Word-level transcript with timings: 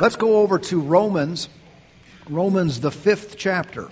Let's 0.00 0.14
go 0.14 0.42
over 0.42 0.60
to 0.60 0.80
Romans, 0.80 1.48
Romans, 2.28 2.78
the 2.78 2.92
fifth 2.92 3.36
chapter. 3.36 3.88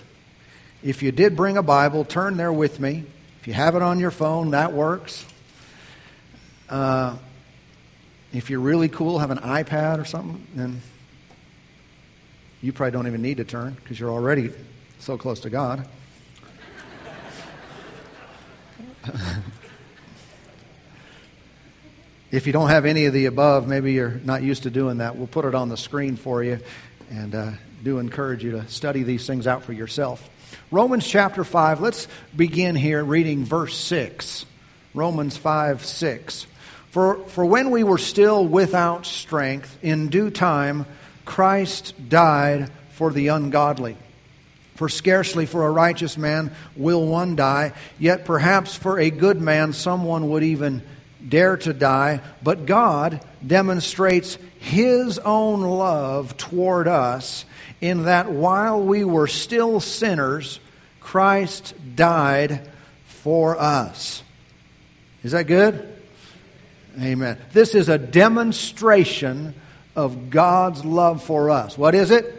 If 0.81 1.03
you 1.03 1.11
did 1.11 1.35
bring 1.35 1.57
a 1.57 1.63
Bible, 1.63 2.05
turn 2.05 2.37
there 2.37 2.53
with 2.53 2.79
me. 2.79 3.03
If 3.41 3.47
you 3.47 3.53
have 3.53 3.75
it 3.75 3.81
on 3.81 3.99
your 3.99 4.11
phone, 4.11 4.51
that 4.51 4.71
works. 4.71 5.25
Uh, 6.69 7.17
if 8.31 8.49
you're 8.49 8.61
really 8.61 8.87
cool, 8.87 9.19
have 9.19 9.31
an 9.31 9.39
iPad 9.39 9.99
or 9.99 10.05
something, 10.05 10.47
then 10.55 10.81
you 12.61 12.71
probably 12.71 12.91
don't 12.91 13.07
even 13.07 13.21
need 13.21 13.37
to 13.37 13.43
turn 13.43 13.73
because 13.73 13.99
you're 13.99 14.11
already 14.11 14.51
so 14.99 15.17
close 15.17 15.41
to 15.41 15.49
God. 15.49 15.85
if 22.31 22.45
you 22.45 22.53
don't 22.53 22.69
have 22.69 22.85
any 22.85 23.05
of 23.05 23.13
the 23.13 23.25
above, 23.25 23.67
maybe 23.67 23.93
you're 23.93 24.19
not 24.23 24.43
used 24.43 24.63
to 24.63 24.69
doing 24.69 24.97
that. 24.97 25.15
We'll 25.15 25.27
put 25.27 25.45
it 25.45 25.55
on 25.55 25.69
the 25.69 25.77
screen 25.77 26.17
for 26.17 26.43
you 26.43 26.59
and 27.09 27.33
uh, 27.33 27.51
do 27.83 27.99
encourage 27.99 28.43
you 28.43 28.51
to 28.51 28.67
study 28.67 29.03
these 29.03 29.25
things 29.25 29.47
out 29.47 29.63
for 29.63 29.73
yourself. 29.73 30.27
Romans 30.69 31.07
chapter 31.07 31.43
5, 31.43 31.79
let's 31.79 32.07
begin 32.35 32.75
here 32.75 33.03
reading 33.03 33.45
verse 33.45 33.77
6. 33.77 34.45
Romans 34.93 35.37
5 35.37 35.85
6. 35.85 36.47
For, 36.91 37.23
for 37.27 37.45
when 37.45 37.71
we 37.71 37.83
were 37.83 37.97
still 37.97 38.45
without 38.45 39.05
strength, 39.05 39.77
in 39.81 40.07
due 40.07 40.29
time, 40.29 40.85
Christ 41.23 41.93
died 42.09 42.71
for 42.91 43.11
the 43.11 43.29
ungodly. 43.29 43.97
For 44.75 44.89
scarcely 44.89 45.45
for 45.45 45.65
a 45.65 45.71
righteous 45.71 46.17
man 46.17 46.51
will 46.75 47.05
one 47.05 47.35
die, 47.35 47.73
yet 47.99 48.25
perhaps 48.25 48.75
for 48.75 48.99
a 48.99 49.09
good 49.09 49.41
man 49.41 49.73
someone 49.73 50.29
would 50.29 50.43
even 50.43 50.81
dare 51.25 51.57
to 51.57 51.73
die. 51.73 52.21
But 52.43 52.65
God 52.65 53.21
demonstrates 53.45 54.37
His 54.59 55.19
own 55.19 55.61
love 55.61 56.37
toward 56.37 56.87
us 56.87 57.45
in 57.81 58.03
that 58.03 58.31
while 58.31 58.81
we 58.81 59.03
were 59.03 59.27
still 59.27 59.79
sinners, 59.79 60.59
Christ 60.99 61.73
died 61.95 62.67
for 63.05 63.59
us. 63.59 64.23
Is 65.23 65.31
that 65.31 65.47
good? 65.47 65.93
Amen. 66.99 67.37
This 67.53 67.75
is 67.75 67.89
a 67.89 67.97
demonstration 67.97 69.53
of 69.95 70.29
God's 70.29 70.83
love 70.83 71.23
for 71.23 71.49
us. 71.49 71.77
What 71.77 71.95
is 71.95 72.11
it? 72.11 72.33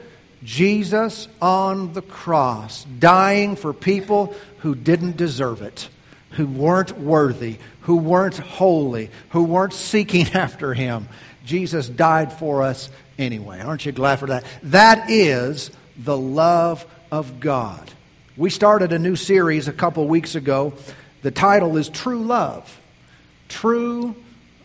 Jesus 0.45 1.29
on 1.43 1.93
the 1.93 2.03
cross, 2.03 2.85
dying 2.85 3.57
for 3.57 3.73
people 3.73 4.35
who 4.59 4.75
didn't 4.75 5.17
deserve 5.17 5.63
it, 5.63 5.89
who 6.31 6.47
weren't 6.47 6.99
worthy, 6.99 7.59
who 7.83 7.97
weren't 7.97 8.37
holy, 8.37 9.11
who 9.31 9.45
weren't 9.45 9.73
seeking 9.73 10.29
after 10.35 10.75
Him. 10.75 11.09
Jesus 11.45 11.89
died 11.89 12.33
for 12.33 12.63
us 12.63 12.91
anyway. 13.19 13.61
Aren't 13.61 13.87
you 13.87 13.93
glad 13.93 14.19
for 14.19 14.27
that? 14.27 14.45
That 14.65 15.11
is 15.11 15.71
the 15.97 16.17
love 16.17 16.87
of 17.11 17.41
God. 17.41 17.91
We 18.37 18.51
started 18.51 18.93
a 18.93 18.99
new 18.99 19.17
series 19.17 19.67
a 19.67 19.73
couple 19.73 20.07
weeks 20.07 20.35
ago. 20.35 20.75
The 21.23 21.31
title 21.31 21.77
is 21.77 21.89
True 21.89 22.23
Love. 22.23 22.81
True 23.49 24.15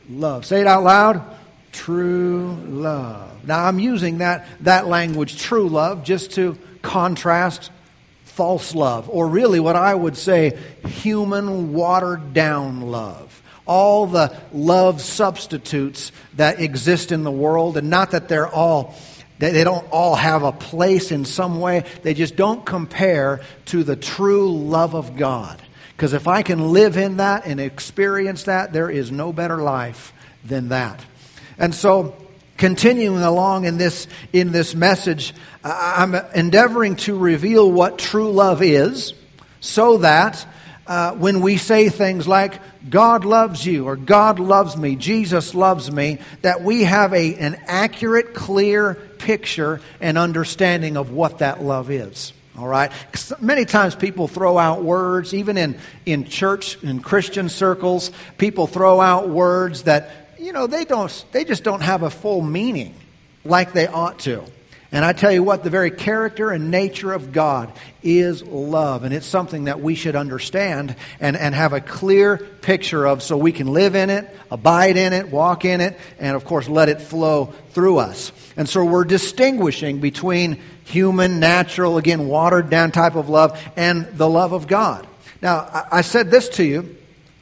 Love. 0.09 0.45
Say 0.45 0.61
it 0.61 0.67
out 0.67 0.83
loud. 0.83 1.38
True 1.73 2.55
love. 2.67 3.48
Now 3.48 3.66
I'm 3.66 3.80
using 3.80 4.20
that, 4.20 4.45
that 4.61 4.88
language, 4.88 5.38
true 5.38 5.67
love, 5.67 6.03
just 6.03 6.33
to 6.33 6.58
contrast 6.83 7.72
false 8.36 8.73
love, 8.73 9.09
or 9.09 9.28
really 9.28 9.59
what 9.59 9.76
I 9.76 9.94
would 9.94 10.17
say, 10.17 10.58
human 10.88 11.73
watered 11.73 12.34
down 12.34 12.81
love. 12.81 13.42
All 13.66 14.08
the 14.08 14.36
love 14.52 15.02
substitutes 15.02 16.12
that 16.36 16.59
exist 16.59 17.11
in 17.11 17.23
the 17.23 17.31
world, 17.31 17.78
and 17.78 17.89
not 17.89 18.11
that 18.11 18.28
they're 18.28 18.48
all 18.48 18.95
they, 19.39 19.64
don't 19.64 19.92
all 19.92 20.16
have 20.16 20.44
a 20.44 20.52
place 20.54 21.11
in 21.11 21.26
some 21.26 21.59
way. 21.59 21.84
They 22.02 22.14
just 22.14 22.36
don't 22.38 22.66
compare 22.66 23.42
to 23.66 23.84
the 23.84 23.98
true 23.98 24.54
love 24.54 24.95
of 24.95 25.17
God. 25.17 25.61
Because 25.95 26.14
if 26.14 26.28
I 26.28 26.44
can 26.44 26.72
live 26.72 26.98
in 26.98 27.17
that 27.17 27.45
and 27.45 27.60
experience 27.60 28.43
that, 28.43 28.72
there 28.72 28.89
is 28.89 29.11
no 29.11 29.33
better 29.33 29.58
life 29.58 30.14
than 30.45 30.70
that. 30.70 31.04
And 31.58 31.76
so, 31.76 32.16
continuing 32.58 33.21
along 33.21 33.65
in 33.65 33.77
this, 33.77 34.08
in 34.31 34.52
this 34.52 34.75
message, 34.75 35.33
I'm 35.64 36.14
endeavoring 36.14 36.97
to 36.97 37.17
reveal 37.17 37.71
what 37.71 37.97
true 37.97 38.31
love 38.31 38.61
is 38.61 39.14
so 39.59 39.97
that 39.97 40.45
uh, 40.86 41.13
when 41.13 41.42
we 41.42 41.58
say 41.58 41.89
things 41.89 42.27
like, 42.27 42.59
God 42.89 43.23
loves 43.23 43.65
you, 43.65 43.86
or 43.86 43.95
God 43.95 44.39
loves 44.39 44.75
me, 44.75 44.97
Jesus 44.97 45.55
loves 45.55 45.89
me, 45.89 46.19
that 46.42 46.61
we 46.61 46.83
have 46.83 47.13
a, 47.13 47.36
an 47.36 47.61
accurate, 47.67 48.33
clear 48.33 48.93
picture 48.93 49.80
and 50.02 50.17
understanding 50.17 50.97
of 50.97 51.11
what 51.11 51.39
that 51.39 51.63
love 51.63 51.89
is. 51.89 52.33
All 52.58 52.67
right? 52.67 52.92
Many 53.39 53.65
times 53.65 53.95
people 53.95 54.27
throw 54.27 54.58
out 54.58 54.83
words, 54.83 55.33
even 55.33 55.58
in, 55.58 55.80
in 56.05 56.25
church, 56.25 56.81
in 56.83 56.99
Christian 56.99 57.49
circles, 57.49 58.11
people 58.37 58.67
throw 58.67 58.99
out 58.99 59.30
words 59.30 59.83
that 59.83 60.23
you 60.43 60.54
know, 60.54 60.67
they 60.67 60.86
don't, 60.86 61.26
they 61.31 61.45
just 61.45 61.64
don't 61.64 61.81
have 61.81 62.04
a 62.04 62.09
full 62.09 62.42
meaning 62.42 62.95
like 63.45 63.73
they 63.73 63.87
ought 63.87 64.20
to. 64.20 64.43
And 64.92 65.04
I 65.04 65.11
tell 65.14 65.31
you 65.31 65.42
what, 65.42 65.64
the 65.64 65.71
very 65.71 65.89
character 65.89 66.52
and 66.52 66.70
nature 66.70 67.14
of 67.14 67.31
God 67.31 67.73
is 68.04 68.43
love. 68.43 69.04
And 69.04 69.11
it's 69.11 69.26
something 69.26 69.64
that 69.64 69.81
we 69.81 69.95
should 69.95 70.15
understand 70.15 70.95
and, 71.20 71.36
and 71.36 71.55
have 71.55 71.73
a 71.73 71.81
clear 71.81 72.37
picture 72.37 73.04
of 73.04 73.23
so 73.23 73.36
we 73.36 73.52
can 73.52 73.65
live 73.65 73.95
in 73.95 74.11
it, 74.11 74.30
abide 74.52 74.95
in 74.95 75.14
it, 75.14 75.31
walk 75.31 75.65
in 75.65 75.81
it, 75.81 75.98
and 76.20 76.36
of 76.36 76.45
course 76.45 76.70
let 76.70 76.89
it 76.89 77.02
flow 77.02 77.54
through 77.71 77.98
us. 77.98 78.31
And 78.55 78.70
so 78.70 78.86
we're 78.86 79.04
distinguishing 79.04 79.99
between 79.99 80.61
human, 80.83 81.39
natural, 81.39 81.98
again, 81.98 82.27
watered 82.27 82.70
down 82.70 82.92
type 82.92 83.15
of 83.15 83.30
love 83.30 83.60
and 83.75 84.05
the 84.15 84.30
love 84.30 84.52
of 84.52 84.67
God. 84.67 85.08
Now, 85.42 85.58
I, 85.58 85.86
I 85.92 86.02
said 86.02 86.30
this 86.30 86.49
to 86.49 86.64
you. 86.64 86.95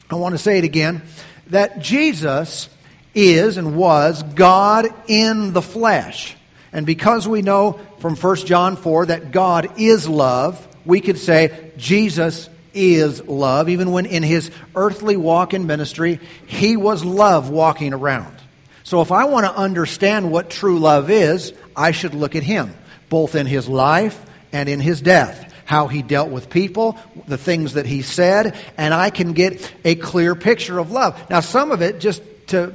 I 0.08 0.14
want 0.14 0.34
to 0.34 0.38
say 0.38 0.56
it 0.56 0.64
again 0.64 1.02
that 1.48 1.80
Jesus 1.80 2.70
is 3.14 3.56
and 3.56 3.76
was 3.76 4.22
God 4.22 4.88
in 5.06 5.52
the 5.52 5.62
flesh. 5.62 6.36
And 6.72 6.86
because 6.86 7.28
we 7.28 7.42
know 7.42 7.78
from 7.98 8.16
1 8.16 8.36
John 8.36 8.76
4 8.76 9.06
that 9.06 9.32
God 9.32 9.78
is 9.78 10.08
love, 10.08 10.66
we 10.84 11.00
could 11.00 11.18
say 11.18 11.72
Jesus 11.76 12.48
is 12.74 13.22
love. 13.26 13.68
Even 13.68 13.92
when 13.92 14.06
in 14.06 14.22
his 14.22 14.50
earthly 14.74 15.16
walk 15.16 15.54
in 15.54 15.66
ministry, 15.66 16.20
he 16.46 16.76
was 16.76 17.04
love 17.04 17.50
walking 17.50 17.92
around. 17.92 18.36
So 18.84 19.00
if 19.00 19.12
I 19.12 19.24
want 19.24 19.46
to 19.46 19.54
understand 19.54 20.30
what 20.30 20.50
true 20.50 20.78
love 20.78 21.10
is, 21.10 21.52
I 21.76 21.92
should 21.92 22.14
look 22.14 22.34
at 22.36 22.42
him, 22.42 22.74
both 23.08 23.34
in 23.34 23.46
his 23.46 23.68
life 23.68 24.20
and 24.52 24.68
in 24.68 24.80
his 24.80 25.00
death. 25.00 25.50
How 25.64 25.86
he 25.86 26.02
dealt 26.02 26.30
with 26.30 26.50
people, 26.50 26.98
the 27.26 27.38
things 27.38 27.74
that 27.74 27.86
he 27.86 28.02
said, 28.02 28.56
and 28.76 28.92
I 28.92 29.10
can 29.10 29.32
get 29.32 29.72
a 29.84 29.94
clear 29.94 30.34
picture 30.34 30.78
of 30.78 30.90
love. 30.90 31.30
Now, 31.30 31.40
some 31.40 31.70
of 31.70 31.80
it, 31.80 32.00
just 32.00 32.22
to 32.48 32.74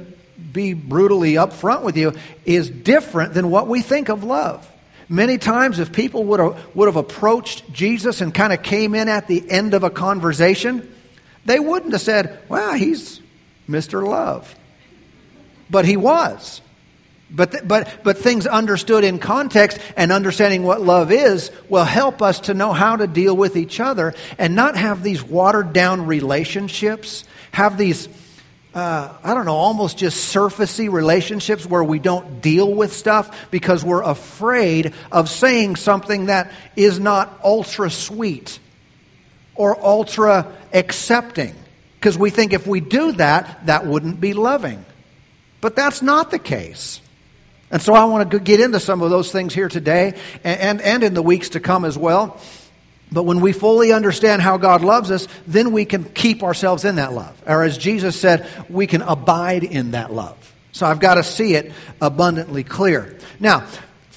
be 0.52 0.72
brutally 0.74 1.34
upfront 1.34 1.82
with 1.82 1.96
you, 1.96 2.14
is 2.44 2.70
different 2.70 3.34
than 3.34 3.50
what 3.50 3.68
we 3.68 3.82
think 3.82 4.08
of 4.08 4.24
love. 4.24 4.68
Many 5.08 5.38
times, 5.38 5.78
if 5.78 5.92
people 5.92 6.24
would 6.24 6.40
have, 6.40 6.76
would 6.76 6.86
have 6.86 6.96
approached 6.96 7.72
Jesus 7.72 8.20
and 8.20 8.34
kind 8.34 8.52
of 8.52 8.62
came 8.62 8.94
in 8.94 9.08
at 9.08 9.26
the 9.26 9.50
end 9.50 9.74
of 9.74 9.82
a 9.82 9.90
conversation, 9.90 10.92
they 11.46 11.58
wouldn't 11.58 11.92
have 11.92 12.02
said, 12.02 12.40
Well, 12.48 12.74
he's 12.74 13.20
Mr. 13.68 14.06
Love. 14.06 14.54
But 15.70 15.84
he 15.84 15.96
was. 15.96 16.60
But, 17.30 17.52
th- 17.52 17.64
but, 17.66 18.00
but 18.02 18.18
things 18.18 18.46
understood 18.46 19.04
in 19.04 19.18
context 19.18 19.78
and 19.96 20.12
understanding 20.12 20.62
what 20.62 20.80
love 20.80 21.12
is 21.12 21.50
will 21.68 21.84
help 21.84 22.22
us 22.22 22.40
to 22.40 22.54
know 22.54 22.72
how 22.72 22.96
to 22.96 23.06
deal 23.06 23.36
with 23.36 23.56
each 23.56 23.80
other 23.80 24.14
and 24.38 24.54
not 24.54 24.76
have 24.76 25.02
these 25.02 25.22
watered 25.22 25.74
down 25.74 26.06
relationships, 26.06 27.24
have 27.52 27.76
these 27.76 28.08
uh, 28.78 29.12
I 29.24 29.34
don't 29.34 29.44
know, 29.44 29.56
almost 29.56 29.98
just 29.98 30.32
surfacey 30.32 30.90
relationships 30.90 31.66
where 31.66 31.82
we 31.82 31.98
don't 31.98 32.40
deal 32.40 32.72
with 32.72 32.92
stuff 32.92 33.50
because 33.50 33.84
we're 33.84 34.02
afraid 34.02 34.94
of 35.10 35.28
saying 35.28 35.74
something 35.76 36.26
that 36.26 36.52
is 36.76 37.00
not 37.00 37.40
ultra 37.42 37.90
sweet 37.90 38.58
or 39.56 39.84
ultra 39.84 40.56
accepting. 40.72 41.56
Because 41.98 42.16
we 42.16 42.30
think 42.30 42.52
if 42.52 42.68
we 42.68 42.78
do 42.80 43.12
that, 43.12 43.66
that 43.66 43.84
wouldn't 43.84 44.20
be 44.20 44.32
loving. 44.32 44.84
But 45.60 45.74
that's 45.74 46.00
not 46.00 46.30
the 46.30 46.38
case. 46.38 47.00
And 47.72 47.82
so 47.82 47.94
I 47.94 48.04
want 48.04 48.30
to 48.30 48.38
get 48.38 48.60
into 48.60 48.78
some 48.78 49.02
of 49.02 49.10
those 49.10 49.32
things 49.32 49.52
here 49.52 49.68
today 49.68 50.14
and, 50.44 50.60
and, 50.60 50.80
and 50.80 51.02
in 51.02 51.14
the 51.14 51.22
weeks 51.22 51.50
to 51.50 51.60
come 51.60 51.84
as 51.84 51.98
well. 51.98 52.40
But 53.10 53.24
when 53.24 53.40
we 53.40 53.52
fully 53.52 53.92
understand 53.92 54.42
how 54.42 54.58
God 54.58 54.82
loves 54.82 55.10
us, 55.10 55.26
then 55.46 55.72
we 55.72 55.84
can 55.84 56.04
keep 56.04 56.42
ourselves 56.42 56.84
in 56.84 56.96
that 56.96 57.12
love. 57.12 57.40
Or 57.46 57.62
as 57.62 57.78
Jesus 57.78 58.18
said, 58.20 58.48
we 58.68 58.86
can 58.86 59.02
abide 59.02 59.64
in 59.64 59.92
that 59.92 60.12
love. 60.12 60.36
So 60.72 60.86
I've 60.86 61.00
got 61.00 61.14
to 61.14 61.24
see 61.24 61.54
it 61.54 61.72
abundantly 62.00 62.64
clear. 62.64 63.16
Now, 63.40 63.66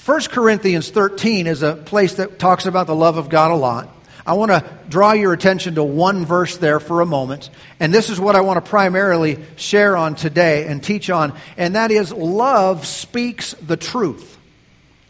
1 0.04 0.20
Corinthians 0.30 0.90
13 0.90 1.46
is 1.46 1.62
a 1.62 1.74
place 1.74 2.14
that 2.14 2.38
talks 2.38 2.66
about 2.66 2.86
the 2.86 2.94
love 2.94 3.16
of 3.16 3.28
God 3.28 3.50
a 3.50 3.56
lot. 3.56 3.88
I 4.24 4.34
want 4.34 4.50
to 4.50 4.64
draw 4.88 5.12
your 5.12 5.32
attention 5.32 5.74
to 5.76 5.82
one 5.82 6.24
verse 6.24 6.56
there 6.58 6.78
for 6.78 7.00
a 7.00 7.06
moment. 7.06 7.50
And 7.80 7.92
this 7.92 8.10
is 8.10 8.20
what 8.20 8.36
I 8.36 8.42
want 8.42 8.64
to 8.64 8.68
primarily 8.68 9.38
share 9.56 9.96
on 9.96 10.14
today 10.14 10.66
and 10.66 10.82
teach 10.82 11.10
on. 11.10 11.36
And 11.56 11.74
that 11.74 11.90
is 11.90 12.12
love 12.12 12.86
speaks 12.86 13.54
the 13.54 13.76
truth. 13.76 14.38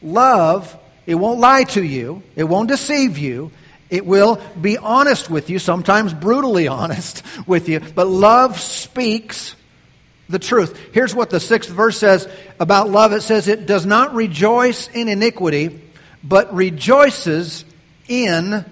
Love, 0.00 0.74
it 1.06 1.14
won't 1.14 1.40
lie 1.40 1.64
to 1.64 1.82
you, 1.82 2.22
it 2.36 2.44
won't 2.44 2.68
deceive 2.68 3.18
you. 3.18 3.50
It 3.92 4.06
will 4.06 4.40
be 4.58 4.78
honest 4.78 5.28
with 5.28 5.50
you, 5.50 5.58
sometimes 5.58 6.14
brutally 6.14 6.66
honest 6.80 7.22
with 7.46 7.68
you, 7.68 7.78
but 7.78 8.08
love 8.08 8.58
speaks 8.58 9.54
the 10.30 10.38
truth. 10.38 10.78
Here's 10.92 11.14
what 11.14 11.28
the 11.28 11.38
sixth 11.38 11.68
verse 11.68 11.98
says 11.98 12.26
about 12.58 12.88
love 12.88 13.12
it 13.12 13.20
says, 13.20 13.48
It 13.48 13.66
does 13.66 13.84
not 13.84 14.14
rejoice 14.14 14.88
in 14.88 15.08
iniquity, 15.08 15.78
but 16.24 16.54
rejoices 16.54 17.66
in 18.08 18.64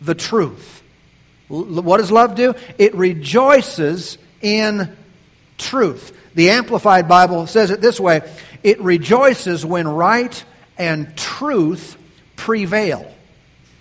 the 0.00 0.14
truth. 0.14 0.82
What 1.48 1.98
does 1.98 2.10
love 2.10 2.34
do? 2.34 2.54
It 2.78 2.94
rejoices 2.94 4.16
in 4.40 4.96
truth. 5.58 6.16
The 6.34 6.50
Amplified 6.50 7.06
Bible 7.06 7.46
says 7.46 7.70
it 7.70 7.82
this 7.82 8.00
way 8.00 8.22
it 8.62 8.80
rejoices 8.80 9.64
when 9.64 9.86
right 9.86 10.42
and 10.78 11.14
truth 11.18 11.98
prevail. 12.36 13.14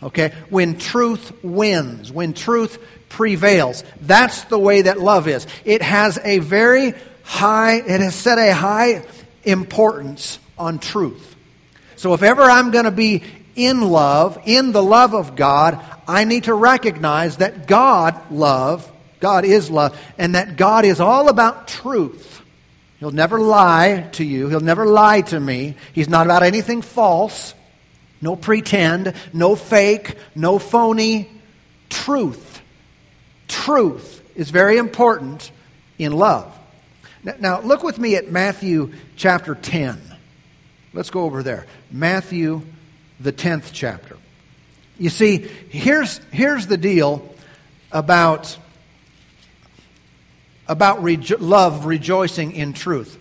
Okay? 0.04 0.34
When 0.50 0.78
truth 0.78 1.44
wins, 1.44 2.12
when 2.12 2.34
truth 2.34 2.78
prevails. 3.10 3.84
That's 4.02 4.44
the 4.46 4.60
way 4.60 4.84
that 4.84 5.00
love 5.00 5.28
is. 5.28 5.48
It 5.66 5.82
has 5.82 6.20
a 6.24 6.40
very 6.40 6.94
high, 7.24 7.76
it 7.76 8.02
has 8.02 8.16
set 8.16 8.38
a 8.38 8.54
high 8.54 9.06
importance 9.44 10.40
on 10.58 10.80
truth. 10.80 11.36
So 11.96 12.14
if 12.14 12.24
ever 12.24 12.44
I'm 12.44 12.72
going 12.72 12.86
to 12.86 12.92
be 12.92 13.24
in 13.56 13.82
love, 13.82 14.40
in 14.46 14.72
the 14.72 14.84
love 14.84 15.14
of 15.14 15.36
God, 15.36 15.80
I 16.08 16.26
need 16.26 16.46
to 16.46 16.54
recognize 16.54 17.38
that 17.38 17.68
God 17.68 18.32
love, 18.32 18.92
God 19.20 19.46
is 19.46 19.70
love, 19.70 19.98
and 20.18 20.36
that 20.36 20.58
God 20.58 20.84
is 20.86 21.00
all 21.00 21.30
about 21.30 21.68
truth. 21.68 22.42
He'll 23.00 23.12
never 23.12 23.40
lie 23.40 24.10
to 24.14 24.24
you. 24.24 24.50
He'll 24.50 24.60
never 24.60 24.86
lie 24.86 25.22
to 25.22 25.40
me. 25.40 25.76
He's 25.94 26.10
not 26.10 26.26
about 26.26 26.44
anything 26.44 26.82
false. 26.82 27.54
No 28.24 28.38
pretend, 28.38 29.16
no 29.34 29.54
fake, 29.54 30.16
no 30.34 30.58
phony. 30.58 31.30
Truth. 31.90 32.62
Truth 33.50 34.24
is 34.34 34.50
very 34.50 34.78
important 34.78 35.52
in 36.00 36.14
love. 36.14 36.50
Now, 37.42 37.60
look 37.60 37.84
with 37.84 38.00
me 38.00 38.16
at 38.16 38.31
Matthew 38.31 38.94
chapter 39.18 39.56
10. 39.56 40.02
Let's 40.94 41.10
go 41.10 41.24
over 41.24 41.44
there. 41.44 41.66
Matthew, 41.92 42.62
the 43.20 43.34
10th 43.34 43.72
chapter. 43.74 44.16
You 44.98 45.10
see, 45.10 45.40
here's, 45.40 46.19
here's 46.31 46.66
the 46.66 46.78
deal 46.78 47.28
about, 47.92 48.58
about 50.66 51.00
rejo- 51.00 51.42
love 51.42 51.86
rejoicing 51.86 52.54
in 52.54 52.72
truth. 52.72 53.19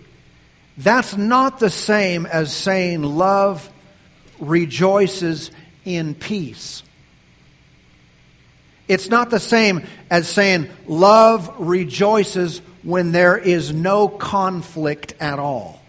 That's 0.77 1.17
not 1.17 1.59
the 1.59 1.69
same 1.69 2.25
as 2.25 2.55
saying 2.55 3.03
love 3.03 3.69
rejoices 4.39 5.51
in 5.85 6.15
peace. 6.15 6.83
It's 8.87 9.09
not 9.09 9.29
the 9.29 9.39
same 9.39 9.85
as 10.09 10.27
saying 10.27 10.69
love 10.87 11.55
rejoices 11.59 12.61
when 12.83 13.11
there 13.11 13.37
is 13.37 13.73
no 13.73 14.09
conflict 14.09 15.15
at 15.19 15.39
all. 15.39 15.81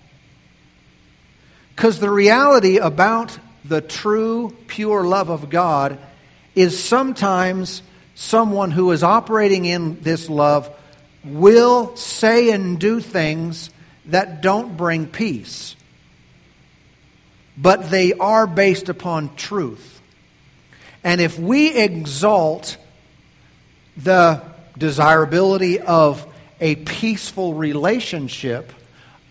Because 1.75 1.99
the 1.99 2.11
reality 2.11 2.79
about 2.79 3.37
the 3.65 3.81
true, 3.81 4.57
pure 4.69 5.05
love 5.05 5.29
of 5.29 5.51
God 5.51 5.99
is 6.55 6.83
sometimes 6.83 7.83
someone 8.15 8.71
who 8.71 8.93
is 8.93 9.03
operating 9.03 9.65
in 9.65 10.01
this 10.03 10.31
love 10.31 10.71
will 11.25 11.97
say 11.97 12.51
and 12.51 12.79
do 12.79 13.01
things 13.01 13.71
that 14.07 14.41
don't 14.41 14.77
bring 14.77 15.07
peace 15.07 15.75
but 17.57 17.91
they 17.91 18.13
are 18.13 18.47
based 18.47 18.89
upon 18.89 19.35
truth. 19.37 20.01
And 21.03 21.21
if 21.21 21.39
we 21.39 21.73
exalt 21.73 22.77
the 23.97 24.43
desirability 24.77 25.81
of 25.81 26.27
a 26.61 26.75
peaceful 26.77 27.55
relationship 27.55 28.73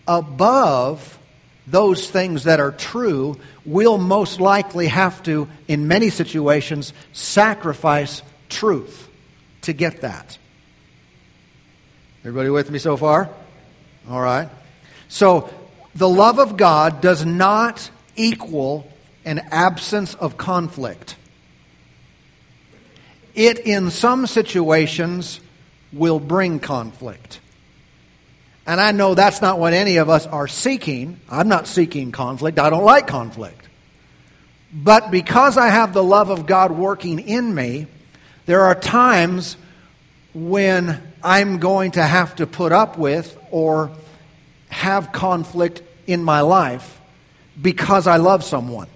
above 0.06 1.18
those 1.66 2.08
things 2.08 2.44
that 2.44 2.60
are 2.60 2.72
true, 2.72 3.38
we'll 3.64 3.98
most 3.98 4.40
likely 4.40 4.86
have 4.86 5.22
to, 5.24 5.48
in 5.66 5.88
many 5.88 6.10
situations, 6.10 6.92
sacrifice 7.12 8.22
truth 8.48 9.08
to 9.62 9.72
get 9.72 10.02
that. 10.02 10.38
Everybody 12.20 12.50
with 12.50 12.70
me 12.70 12.78
so 12.78 12.96
far? 12.96 13.28
All 14.08 14.20
right. 14.20 14.48
So, 15.08 15.50
the 15.94 16.08
love 16.08 16.38
of 16.38 16.56
God 16.56 17.00
does 17.00 17.24
not 17.24 17.90
equal 18.16 18.86
an 19.24 19.40
absence 19.50 20.14
of 20.14 20.36
conflict. 20.36 21.16
It, 23.34 23.60
in 23.60 23.90
some 23.90 24.26
situations, 24.26 25.40
will 25.92 26.20
bring 26.20 26.60
conflict. 26.60 27.40
And 28.66 28.80
I 28.80 28.92
know 28.92 29.14
that's 29.14 29.42
not 29.42 29.58
what 29.58 29.72
any 29.72 29.96
of 29.96 30.08
us 30.08 30.26
are 30.26 30.48
seeking. 30.48 31.20
I'm 31.28 31.48
not 31.48 31.66
seeking 31.66 32.12
conflict. 32.12 32.58
I 32.58 32.70
don't 32.70 32.84
like 32.84 33.06
conflict. 33.06 33.68
But 34.72 35.10
because 35.10 35.56
I 35.56 35.68
have 35.68 35.92
the 35.92 36.02
love 36.02 36.30
of 36.30 36.46
God 36.46 36.72
working 36.72 37.20
in 37.20 37.54
me, 37.54 37.86
there 38.46 38.62
are 38.62 38.74
times 38.74 39.56
when 40.32 41.00
I'm 41.22 41.58
going 41.58 41.92
to 41.92 42.02
have 42.02 42.36
to 42.36 42.46
put 42.46 42.72
up 42.72 42.98
with 42.98 43.36
or 43.50 43.90
have 44.68 45.12
conflict 45.12 45.82
in 46.06 46.24
my 46.24 46.40
life 46.40 47.00
because 47.60 48.06
I 48.06 48.16
love 48.16 48.44
someone. 48.44 48.88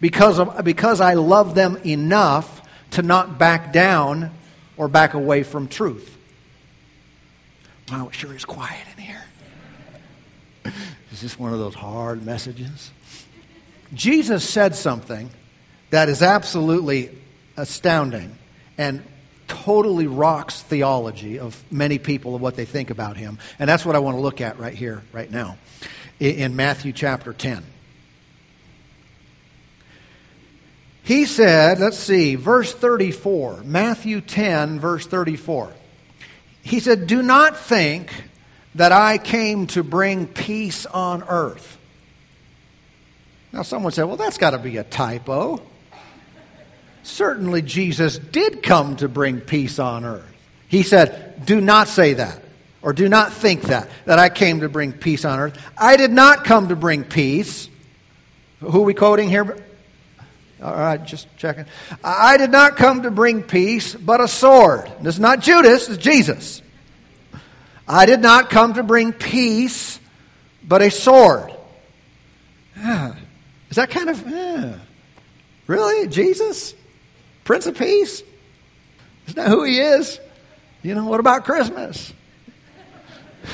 Because, 0.00 0.38
of, 0.38 0.64
because 0.64 1.00
I 1.00 1.14
love 1.14 1.54
them 1.54 1.78
enough 1.84 2.62
to 2.92 3.02
not 3.02 3.38
back 3.38 3.72
down 3.72 4.30
or 4.76 4.88
back 4.88 5.14
away 5.14 5.42
from 5.42 5.68
truth. 5.68 6.12
Wow, 7.90 8.08
it 8.08 8.14
sure 8.14 8.34
is 8.34 8.44
quiet 8.44 8.84
in 8.96 9.02
here. 9.02 9.24
Is 11.12 11.20
this 11.22 11.38
one 11.38 11.52
of 11.52 11.58
those 11.58 11.74
hard 11.74 12.26
messages? 12.26 12.90
Jesus 13.94 14.46
said 14.46 14.74
something 14.74 15.30
that 15.90 16.08
is 16.08 16.20
absolutely 16.20 17.16
astounding 17.56 18.36
and 18.76 19.02
totally 19.46 20.08
rocks 20.08 20.60
theology 20.62 21.38
of 21.38 21.62
many 21.70 21.98
people 21.98 22.34
of 22.34 22.42
what 22.42 22.56
they 22.56 22.64
think 22.64 22.90
about 22.90 23.16
him. 23.16 23.38
And 23.58 23.68
that's 23.68 23.86
what 23.86 23.94
I 23.94 24.00
want 24.00 24.16
to 24.16 24.20
look 24.20 24.40
at 24.40 24.58
right 24.58 24.74
here, 24.74 25.02
right 25.12 25.30
now 25.30 25.56
in 26.20 26.56
Matthew 26.56 26.92
chapter 26.92 27.32
10. 27.32 27.62
He 31.02 31.24
said, 31.24 31.78
let's 31.78 31.98
see, 31.98 32.34
verse 32.34 32.72
34, 32.72 33.62
Matthew 33.64 34.20
10, 34.20 34.80
verse 34.80 35.06
34. 35.06 35.72
He 36.62 36.80
said, 36.80 37.06
Do 37.06 37.22
not 37.22 37.56
think 37.56 38.12
that 38.74 38.90
I 38.90 39.18
came 39.18 39.68
to 39.68 39.84
bring 39.84 40.26
peace 40.26 40.84
on 40.84 41.22
earth. 41.28 41.78
Now, 43.52 43.62
someone 43.62 43.92
said, 43.92 44.04
Well, 44.04 44.16
that's 44.16 44.38
got 44.38 44.50
to 44.50 44.58
be 44.58 44.76
a 44.78 44.84
typo. 44.84 45.62
Certainly, 47.04 47.62
Jesus 47.62 48.18
did 48.18 48.64
come 48.64 48.96
to 48.96 49.08
bring 49.08 49.40
peace 49.40 49.78
on 49.78 50.04
earth. 50.04 50.24
He 50.66 50.82
said, 50.82 51.46
Do 51.46 51.60
not 51.60 51.86
say 51.86 52.14
that. 52.14 52.42
Or 52.86 52.92
do 52.92 53.08
not 53.08 53.32
think 53.32 53.62
that, 53.62 53.90
that 54.04 54.20
I 54.20 54.28
came 54.28 54.60
to 54.60 54.68
bring 54.68 54.92
peace 54.92 55.24
on 55.24 55.40
earth. 55.40 55.60
I 55.76 55.96
did 55.96 56.12
not 56.12 56.44
come 56.44 56.68
to 56.68 56.76
bring 56.76 57.02
peace. 57.02 57.68
Who 58.60 58.82
are 58.82 58.84
we 58.84 58.94
quoting 58.94 59.28
here? 59.28 59.56
All 60.62 60.72
right, 60.72 61.04
just 61.04 61.26
checking. 61.36 61.64
I 62.04 62.36
did 62.36 62.52
not 62.52 62.76
come 62.76 63.02
to 63.02 63.10
bring 63.10 63.42
peace, 63.42 63.92
but 63.92 64.20
a 64.20 64.28
sword. 64.28 64.88
This 65.00 65.14
is 65.16 65.20
not 65.20 65.40
Judas, 65.40 65.88
it's 65.88 66.00
Jesus. 66.00 66.62
I 67.88 68.06
did 68.06 68.20
not 68.20 68.50
come 68.50 68.74
to 68.74 68.84
bring 68.84 69.12
peace, 69.12 69.98
but 70.62 70.80
a 70.80 70.92
sword. 70.92 71.52
Yeah. 72.76 73.16
Is 73.68 73.78
that 73.78 73.90
kind 73.90 74.10
of, 74.10 74.24
yeah. 74.28 74.78
really? 75.66 76.06
Jesus? 76.06 76.72
Prince 77.42 77.66
of 77.66 77.76
Peace? 77.76 78.22
Isn't 79.26 79.34
that 79.34 79.48
who 79.48 79.64
he 79.64 79.80
is? 79.80 80.20
You 80.84 80.94
know, 80.94 81.06
what 81.06 81.18
about 81.18 81.46
Christmas? 81.46 82.12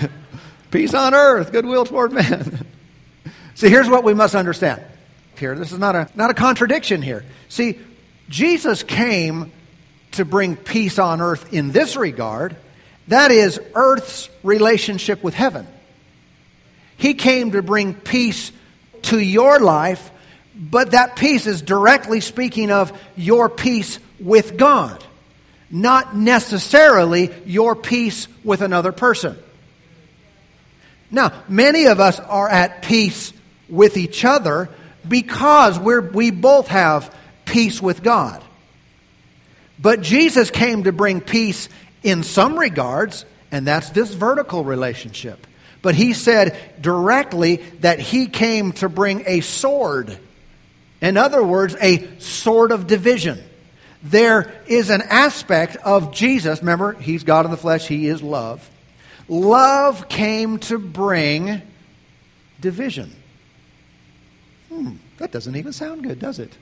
Peace 0.70 0.94
on 0.94 1.14
earth, 1.14 1.52
goodwill 1.52 1.84
toward 1.84 2.12
men. 2.12 2.66
See, 3.54 3.68
here's 3.68 3.88
what 3.88 4.04
we 4.04 4.14
must 4.14 4.34
understand. 4.34 4.82
Here, 5.37 5.54
this 5.54 5.72
is 5.72 5.78
not 5.78 5.96
a 5.96 6.08
not 6.14 6.30
a 6.30 6.34
contradiction 6.34 7.02
here. 7.02 7.25
See, 7.49 7.78
Jesus 8.28 8.82
came 8.82 9.52
to 10.12 10.25
bring 10.25 10.56
peace 10.56 10.99
on 10.99 11.20
earth 11.20 11.52
in 11.52 11.72
this 11.72 11.96
regard. 11.96 12.56
That 13.08 13.30
is 13.30 13.61
earth's 13.75 14.28
relationship 14.42 15.22
with 15.22 15.34
heaven. 15.34 15.66
He 16.96 17.14
came 17.14 17.52
to 17.52 17.62
bring 17.62 17.94
peace 17.94 18.52
to 19.02 19.18
your 19.18 19.58
life, 19.58 20.11
but 20.54 20.92
that 20.92 21.16
peace 21.16 21.46
is 21.46 21.61
directly 21.61 22.20
speaking 22.20 22.70
of 22.70 22.92
your 23.16 23.49
peace 23.49 23.99
with 24.20 24.56
God, 24.56 25.02
not 25.70 26.14
necessarily 26.14 27.30
your 27.44 27.75
peace 27.75 28.28
with 28.44 28.61
another 28.61 28.92
person. 28.92 29.37
Now, 31.12 31.45
many 31.47 31.87
of 31.87 32.00
us 32.00 32.19
are 32.19 32.49
at 32.49 32.83
peace 32.83 33.33
with 33.69 33.99
each 33.99 34.25
other 34.25 34.71
because 35.07 35.78
we're, 35.78 36.00
we 36.00 36.31
both 36.31 36.69
have 36.69 37.14
peace 37.45 37.81
with 37.83 38.02
God. 38.02 38.42
But 39.78 40.00
Jesus 40.00 40.50
came 40.50 40.85
to 40.85 40.92
bring 40.92 41.21
peace 41.21 41.69
in 42.02 42.23
some 42.23 42.59
regards, 42.59 43.26
and 43.50 43.66
that's 43.66 43.90
this 43.90 44.12
vertical 44.12 44.64
relationship. 44.64 45.47
But 45.83 45.95
he 45.95 46.14
said 46.14 46.59
directly 46.81 47.57
that 47.81 47.99
he 47.99 48.28
came 48.28 48.73
to 48.75 48.88
bring 48.88 49.25
a 49.26 49.40
sword. 49.40 50.16
In 51.02 51.16
other 51.16 51.42
words, 51.42 51.76
a 51.81 52.19
sword 52.21 52.71
of 52.71 52.87
division. 52.87 53.42
There 54.02 54.52
is 54.66 54.90
an 54.90 55.02
aspect 55.02 55.76
of 55.76 56.12
Jesus, 56.12 56.61
remember, 56.61 56.92
he's 56.92 57.25
God 57.25 57.45
in 57.45 57.50
the 57.50 57.57
flesh, 57.57 57.87
he 57.87 58.07
is 58.07 58.23
love. 58.23 58.66
Love 59.28 60.08
came 60.08 60.58
to 60.58 60.78
bring 60.78 61.62
division. 62.60 63.12
Hmm, 64.68 64.96
that 65.18 65.32
doesn't 65.32 65.56
even 65.56 65.72
sound 65.72 66.02
good, 66.02 66.18
does 66.18 66.38
it? 66.38 66.52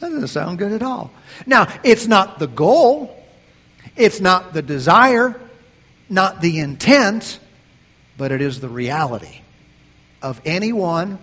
That 0.00 0.10
doesn't 0.10 0.28
sound 0.28 0.58
good 0.58 0.72
at 0.72 0.82
all. 0.82 1.10
Now, 1.46 1.68
it's 1.84 2.06
not 2.06 2.38
the 2.38 2.46
goal, 2.46 3.14
it's 3.96 4.20
not 4.20 4.54
the 4.54 4.62
desire, 4.62 5.38
not 6.08 6.40
the 6.40 6.60
intent, 6.60 7.38
but 8.16 8.32
it 8.32 8.40
is 8.40 8.60
the 8.60 8.68
reality 8.68 9.40
of 10.22 10.40
anyone 10.44 11.18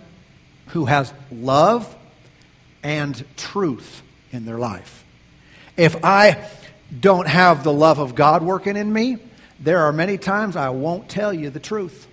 who 0.68 0.84
has 0.84 1.12
love 1.30 1.94
and 2.82 3.24
truth 3.36 4.02
in 4.32 4.44
their 4.44 4.58
life. 4.58 5.04
If 5.76 6.04
I 6.04 6.48
don't 6.98 7.28
have 7.28 7.64
the 7.64 7.72
love 7.72 7.98
of 7.98 8.14
God 8.14 8.42
working 8.42 8.76
in 8.76 8.92
me, 8.92 9.18
there 9.60 9.80
are 9.80 9.92
many 9.92 10.18
times 10.18 10.56
I 10.56 10.70
won't 10.70 11.08
tell 11.08 11.32
you 11.32 11.50
the 11.50 11.60
truth. 11.60 12.06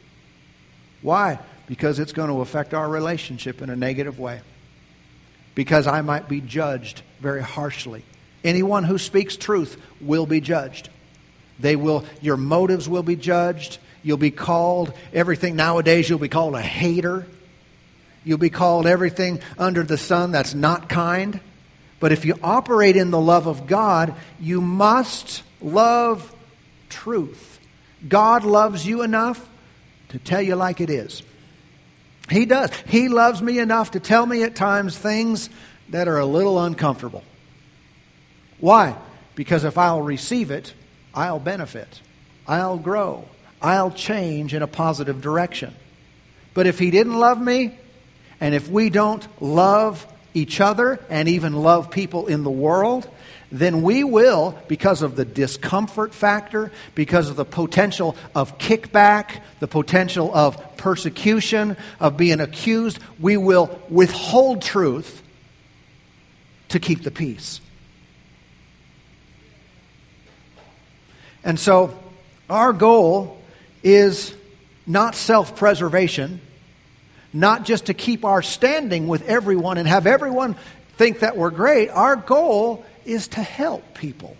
Why? 1.01 1.39
Because 1.67 1.99
it's 1.99 2.13
going 2.13 2.29
to 2.29 2.41
affect 2.41 2.73
our 2.73 2.87
relationship 2.87 3.61
in 3.61 3.69
a 3.69 3.75
negative 3.75 4.19
way. 4.19 4.41
Because 5.53 5.87
I 5.87 6.01
might 6.01 6.27
be 6.27 6.41
judged 6.41 7.01
very 7.19 7.41
harshly. 7.41 8.03
Anyone 8.43 8.83
who 8.83 8.97
speaks 8.97 9.37
truth 9.37 9.79
will 10.01 10.25
be 10.25 10.41
judged. 10.41 10.89
They 11.59 11.75
will 11.75 12.05
your 12.21 12.37
motives 12.37 12.89
will 12.89 13.03
be 13.03 13.15
judged. 13.15 13.77
You'll 14.03 14.17
be 14.17 14.31
called 14.31 14.93
everything 15.13 15.55
nowadays 15.55 16.09
you'll 16.09 16.19
be 16.19 16.29
called 16.29 16.55
a 16.55 16.61
hater. 16.61 17.25
You'll 18.23 18.39
be 18.39 18.49
called 18.49 18.87
everything 18.87 19.39
under 19.57 19.83
the 19.83 19.97
sun 19.97 20.31
that's 20.31 20.53
not 20.53 20.89
kind. 20.89 21.39
But 21.99 22.11
if 22.11 22.25
you 22.25 22.35
operate 22.43 22.97
in 22.97 23.11
the 23.11 23.19
love 23.19 23.47
of 23.47 23.67
God, 23.67 24.15
you 24.39 24.61
must 24.61 25.43
love 25.61 26.34
truth. 26.89 27.59
God 28.07 28.43
loves 28.43 28.85
you 28.85 29.01
enough 29.01 29.45
to 30.09 30.19
tell 30.19 30.41
you 30.41 30.55
like 30.55 30.81
it 30.81 30.89
is. 30.89 31.23
He 32.29 32.45
does. 32.45 32.71
He 32.87 33.07
loves 33.09 33.41
me 33.41 33.59
enough 33.59 33.91
to 33.91 33.99
tell 33.99 34.25
me 34.25 34.43
at 34.43 34.55
times 34.55 34.97
things 34.97 35.49
that 35.89 36.07
are 36.07 36.17
a 36.17 36.25
little 36.25 36.59
uncomfortable. 36.59 37.23
Why? 38.59 38.95
Because 39.35 39.63
if 39.63 39.77
I'll 39.77 40.01
receive 40.01 40.51
it, 40.51 40.73
I'll 41.13 41.39
benefit. 41.39 42.01
I'll 42.47 42.77
grow. 42.77 43.25
I'll 43.61 43.91
change 43.91 44.53
in 44.53 44.61
a 44.61 44.67
positive 44.67 45.21
direction. 45.21 45.73
But 46.53 46.67
if 46.67 46.79
He 46.79 46.91
didn't 46.91 47.17
love 47.17 47.39
me, 47.39 47.77
and 48.39 48.55
if 48.55 48.69
we 48.69 48.89
don't 48.89 49.25
love 49.41 50.05
each 50.33 50.59
other 50.59 50.99
and 51.09 51.29
even 51.29 51.53
love 51.53 51.91
people 51.91 52.27
in 52.27 52.43
the 52.43 52.51
world, 52.51 53.09
then 53.51 53.83
we 53.83 54.03
will, 54.03 54.57
because 54.67 55.01
of 55.01 55.15
the 55.15 55.25
discomfort 55.25 56.13
factor, 56.13 56.71
because 56.95 57.29
of 57.29 57.35
the 57.35 57.45
potential 57.45 58.15
of 58.33 58.57
kickback, 58.57 59.41
the 59.59 59.67
potential 59.67 60.31
of 60.33 60.77
persecution, 60.77 61.77
of 61.99 62.17
being 62.17 62.41
accused, 62.41 62.99
we 63.19 63.37
will 63.37 63.79
withhold 63.89 64.61
truth 64.61 65.21
to 66.69 66.79
keep 66.79 67.03
the 67.03 67.11
peace. 67.11 67.61
And 71.43 71.59
so, 71.59 71.97
our 72.49 72.73
goal 72.73 73.37
is 73.83 74.33
not 74.87 75.15
self 75.15 75.55
preservation, 75.55 76.41
not 77.31 77.65
just 77.65 77.85
to 77.85 77.93
keep 77.93 78.25
our 78.25 78.41
standing 78.41 79.07
with 79.07 79.27
everyone 79.27 79.77
and 79.77 79.87
have 79.87 80.07
everyone 80.07 80.55
think 80.97 81.19
that 81.19 81.37
we're 81.37 81.51
great. 81.51 81.89
Our 81.89 82.15
goal 82.15 82.85
is 83.05 83.29
to 83.29 83.41
help 83.41 83.93
people. 83.93 84.35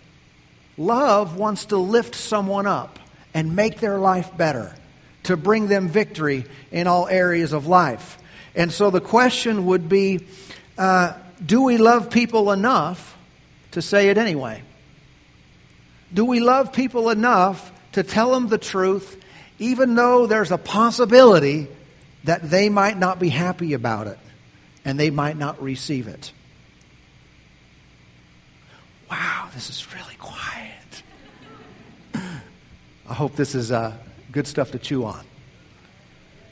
Love 0.76 1.36
wants 1.36 1.66
to 1.66 1.76
lift 1.78 2.14
someone 2.14 2.66
up 2.66 2.98
and 3.32 3.56
make 3.56 3.80
their 3.80 3.98
life 3.98 4.36
better, 4.36 4.74
to 5.24 5.36
bring 5.36 5.68
them 5.68 5.88
victory 5.88 6.44
in 6.70 6.86
all 6.86 7.08
areas 7.08 7.52
of 7.52 7.66
life. 7.66 8.18
And 8.54 8.72
so 8.72 8.90
the 8.90 9.00
question 9.00 9.66
would 9.66 9.88
be 9.88 10.26
uh, 10.78 11.14
do 11.44 11.62
we 11.62 11.76
love 11.76 12.10
people 12.10 12.52
enough 12.52 13.16
to 13.72 13.82
say 13.82 14.08
it 14.08 14.18
anyway? 14.18 14.62
Do 16.12 16.24
we 16.24 16.40
love 16.40 16.72
people 16.72 17.10
enough 17.10 17.72
to 17.92 18.02
tell 18.02 18.32
them 18.32 18.48
the 18.48 18.58
truth, 18.58 19.22
even 19.58 19.94
though 19.94 20.26
there's 20.26 20.52
a 20.52 20.58
possibility 20.58 21.68
that 22.24 22.48
they 22.48 22.68
might 22.68 22.98
not 22.98 23.18
be 23.18 23.28
happy 23.28 23.74
about 23.74 24.06
it 24.06 24.18
and 24.84 24.98
they 24.98 25.10
might 25.10 25.36
not 25.36 25.62
receive 25.62 26.08
it? 26.08 26.32
Wow, 29.10 29.48
this 29.54 29.70
is 29.70 29.86
really 29.94 30.16
quiet. 30.18 31.02
I 33.08 33.14
hope 33.14 33.36
this 33.36 33.54
is 33.54 33.70
uh, 33.70 33.96
good 34.32 34.46
stuff 34.46 34.72
to 34.72 34.78
chew 34.78 35.04
on. 35.04 35.24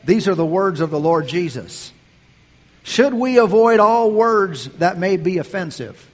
These 0.04 0.28
are 0.28 0.34
the 0.34 0.46
words 0.46 0.80
of 0.80 0.90
the 0.90 1.00
Lord 1.00 1.26
Jesus. 1.26 1.92
Should 2.82 3.14
we 3.14 3.38
avoid 3.38 3.80
all 3.80 4.10
words 4.10 4.68
that 4.78 4.98
may 4.98 5.16
be 5.16 5.38
offensive? 5.38 6.10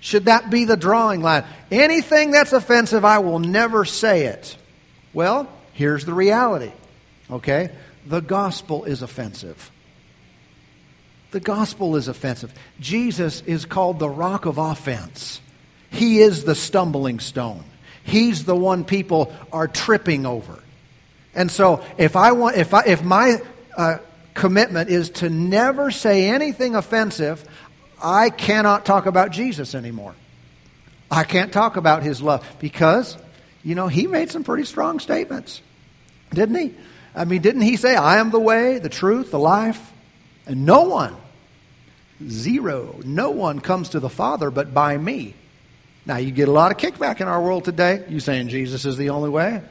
Should 0.00 0.26
that 0.26 0.50
be 0.50 0.64
the 0.64 0.76
drawing 0.76 1.22
line? 1.22 1.44
Anything 1.70 2.32
that's 2.32 2.52
offensive, 2.52 3.04
I 3.04 3.20
will 3.20 3.38
never 3.38 3.84
say 3.84 4.26
it. 4.26 4.54
Well, 5.14 5.48
here's 5.72 6.04
the 6.04 6.12
reality. 6.12 6.72
Okay? 7.30 7.70
The 8.06 8.20
gospel 8.20 8.84
is 8.84 9.00
offensive. 9.00 9.70
The 11.34 11.40
gospel 11.40 11.96
is 11.96 12.06
offensive. 12.06 12.54
Jesus 12.78 13.40
is 13.40 13.64
called 13.64 13.98
the 13.98 14.08
rock 14.08 14.46
of 14.46 14.58
offense. 14.58 15.40
He 15.90 16.20
is 16.20 16.44
the 16.44 16.54
stumbling 16.54 17.18
stone. 17.18 17.64
He's 18.04 18.44
the 18.44 18.54
one 18.54 18.84
people 18.84 19.34
are 19.52 19.66
tripping 19.66 20.26
over. 20.26 20.62
And 21.34 21.50
so, 21.50 21.84
if 21.98 22.14
I 22.14 22.30
want, 22.30 22.56
if 22.56 22.72
I, 22.72 22.84
if 22.84 23.02
my 23.02 23.42
uh, 23.76 23.96
commitment 24.34 24.90
is 24.90 25.10
to 25.10 25.28
never 25.28 25.90
say 25.90 26.28
anything 26.28 26.76
offensive, 26.76 27.44
I 28.00 28.30
cannot 28.30 28.84
talk 28.84 29.06
about 29.06 29.32
Jesus 29.32 29.74
anymore. 29.74 30.14
I 31.10 31.24
can't 31.24 31.52
talk 31.52 31.76
about 31.76 32.04
His 32.04 32.22
love 32.22 32.46
because, 32.60 33.18
you 33.64 33.74
know, 33.74 33.88
He 33.88 34.06
made 34.06 34.30
some 34.30 34.44
pretty 34.44 34.66
strong 34.66 35.00
statements, 35.00 35.60
didn't 36.32 36.54
He? 36.54 36.74
I 37.12 37.24
mean, 37.24 37.42
didn't 37.42 37.62
He 37.62 37.74
say, 37.74 37.96
"I 37.96 38.18
am 38.18 38.30
the 38.30 38.38
way, 38.38 38.78
the 38.78 38.88
truth, 38.88 39.32
the 39.32 39.40
life"? 39.40 39.90
And 40.46 40.66
no 40.66 40.82
one 40.82 41.16
Zero. 42.22 43.00
No 43.04 43.30
one 43.30 43.60
comes 43.60 43.90
to 43.90 44.00
the 44.00 44.08
Father 44.08 44.50
but 44.50 44.72
by 44.72 44.96
me. 44.96 45.34
Now, 46.06 46.18
you 46.18 46.30
get 46.30 46.48
a 46.48 46.52
lot 46.52 46.70
of 46.70 46.76
kickback 46.76 47.20
in 47.20 47.28
our 47.28 47.42
world 47.42 47.64
today. 47.64 48.04
You 48.08 48.20
saying 48.20 48.48
Jesus 48.48 48.84
is 48.84 48.96
the 48.96 49.10
only 49.10 49.30
way? 49.30 49.62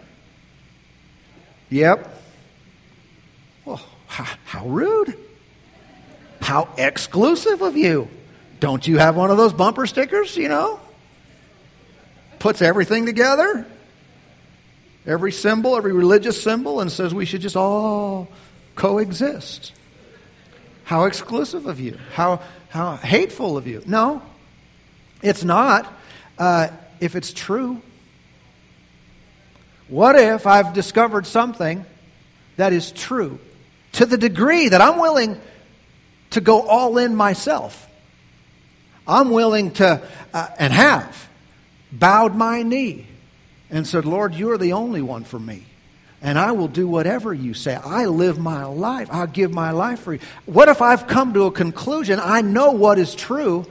Yep. 1.69 2.21
Well, 3.65 3.81
how, 4.07 4.25
how 4.45 4.67
rude. 4.67 5.15
How 6.41 6.69
exclusive 6.77 7.61
of 7.61 7.77
you. 7.77 8.09
Don't 8.59 8.85
you 8.87 8.97
have 8.97 9.15
one 9.15 9.31
of 9.31 9.37
those 9.37 9.53
bumper 9.53 9.85
stickers, 9.85 10.35
you 10.35 10.49
know? 10.49 10.79
Puts 12.39 12.61
everything 12.61 13.05
together. 13.05 13.65
Every 15.05 15.31
symbol, 15.31 15.75
every 15.75 15.93
religious 15.93 16.41
symbol, 16.41 16.79
and 16.79 16.91
says 16.91 17.13
we 17.13 17.25
should 17.25 17.41
just 17.41 17.55
all 17.55 18.29
coexist. 18.75 19.73
How 20.83 21.05
exclusive 21.05 21.65
of 21.65 21.79
you. 21.79 21.97
How, 22.13 22.41
how 22.69 22.95
hateful 22.97 23.57
of 23.57 23.67
you. 23.67 23.83
No, 23.85 24.21
it's 25.21 25.43
not. 25.43 25.91
Uh, 26.37 26.69
if 26.99 27.15
it's 27.15 27.31
true, 27.31 27.81
what 29.87 30.15
if 30.15 30.47
I've 30.47 30.73
discovered 30.73 31.25
something 31.25 31.85
that 32.57 32.73
is 32.73 32.91
true 32.91 33.39
to 33.93 34.05
the 34.05 34.17
degree 34.17 34.69
that 34.69 34.81
I'm 34.81 34.99
willing 34.99 35.39
to 36.31 36.41
go 36.41 36.61
all 36.61 36.97
in 36.97 37.15
myself? 37.15 37.89
I'm 39.07 39.31
willing 39.31 39.71
to, 39.71 40.01
uh, 40.33 40.47
and 40.57 40.71
have, 40.71 41.29
bowed 41.91 42.35
my 42.35 42.63
knee 42.63 43.05
and 43.69 43.85
said, 43.85 44.05
Lord, 44.05 44.33
you're 44.33 44.57
the 44.57 44.73
only 44.73 45.01
one 45.01 45.23
for 45.25 45.39
me 45.39 45.65
and 46.23 46.39
I 46.39 46.53
will 46.53 46.69
do 46.69 46.87
whatever 46.87 47.33
you 47.33 47.53
say. 47.53 47.75
I 47.75 48.05
live 48.05 48.39
my 48.39 48.63
life. 48.63 49.09
I'll 49.11 49.27
give 49.27 49.51
my 49.51 49.71
life 49.71 49.99
for 49.99 50.13
you. 50.13 50.19
What 50.45 50.69
if 50.69 50.81
I've 50.81 51.05
come 51.05 51.33
to 51.33 51.43
a 51.43 51.51
conclusion? 51.51 52.19
I 52.23 52.41
know 52.41 52.71
what 52.71 52.97
is 52.97 53.13
true. 53.13 53.65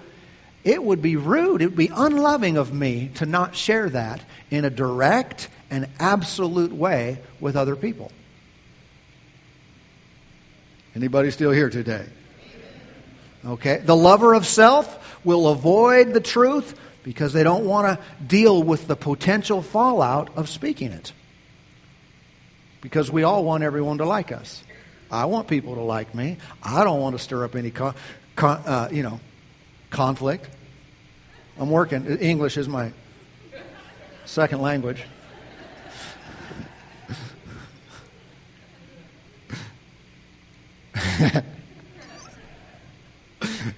It 0.62 0.80
would 0.84 1.02
be 1.02 1.16
rude, 1.16 1.62
it 1.62 1.66
would 1.66 1.76
be 1.76 1.90
unloving 1.92 2.56
of 2.58 2.72
me 2.72 3.10
to 3.16 3.26
not 3.26 3.56
share 3.56 3.88
that 3.90 4.20
in 4.48 4.64
a 4.64 4.70
direct 4.70 5.48
and 5.70 5.88
absolute 5.98 6.72
way 6.72 7.18
with 7.40 7.56
other 7.56 7.74
people. 7.74 8.12
Anybody 10.94 11.30
still 11.30 11.50
here 11.50 11.70
today? 11.70 12.04
Okay. 13.44 13.78
The 13.78 13.96
lover 13.96 14.34
of 14.34 14.46
self 14.46 15.24
will 15.24 15.48
avoid 15.48 16.12
the 16.12 16.20
truth 16.20 16.78
because 17.02 17.32
they 17.32 17.42
don't 17.42 17.64
want 17.64 17.98
to 17.98 18.04
deal 18.24 18.62
with 18.62 18.86
the 18.86 18.94
potential 18.94 19.62
fallout 19.62 20.36
of 20.36 20.48
speaking 20.48 20.92
it. 20.92 21.12
Because 22.82 23.10
we 23.10 23.22
all 23.22 23.42
want 23.44 23.64
everyone 23.64 23.98
to 23.98 24.04
like 24.04 24.32
us. 24.32 24.62
I 25.10 25.24
want 25.26 25.48
people 25.48 25.76
to 25.76 25.82
like 25.82 26.14
me. 26.14 26.36
I 26.62 26.84
don't 26.84 27.00
want 27.00 27.16
to 27.16 27.22
stir 27.22 27.44
up 27.44 27.56
any, 27.56 27.70
con- 27.70 27.94
uh, 28.36 28.88
you 28.92 29.02
know, 29.02 29.20
conflict. 29.90 30.48
I'm 31.58 31.70
working. 31.70 32.18
English 32.18 32.58
is 32.58 32.68
my 32.68 32.92
second 34.24 34.60
language. 34.60 35.02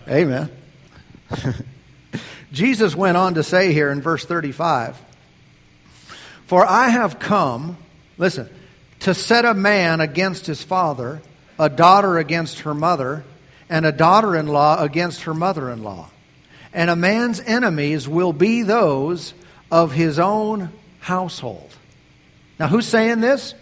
Amen. 0.09 0.51
Jesus 2.53 2.95
went 2.95 3.17
on 3.17 3.35
to 3.35 3.43
say 3.43 3.73
here 3.73 3.91
in 3.91 4.01
verse 4.01 4.25
35 4.25 4.97
For 6.47 6.65
I 6.65 6.89
have 6.89 7.19
come, 7.19 7.77
listen, 8.17 8.49
to 9.05 9.13
set 9.13 9.45
a 9.45 9.53
man 9.53 10.01
against 10.01 10.47
his 10.47 10.63
father, 10.63 11.21
a 11.59 11.69
daughter 11.69 12.17
against 12.17 12.61
her 12.61 12.73
mother, 12.73 13.23
and 13.69 13.85
a 13.85 13.93
daughter 13.93 14.35
in 14.35 14.47
law 14.47 14.83
against 14.83 15.25
her 15.25 15.35
mother 15.35 15.71
in 15.71 15.83
law. 15.83 16.09
And 16.73 16.89
a 16.89 16.97
man's 16.97 17.39
enemies 17.39 18.09
will 18.09 18.33
be 18.33 18.63
those 18.63 19.35
of 19.71 19.93
his 19.93 20.19
own 20.19 20.71
household. 21.01 21.71
Now, 22.59 22.69
who's 22.69 22.87
saying 22.87 23.21
this? 23.21 23.55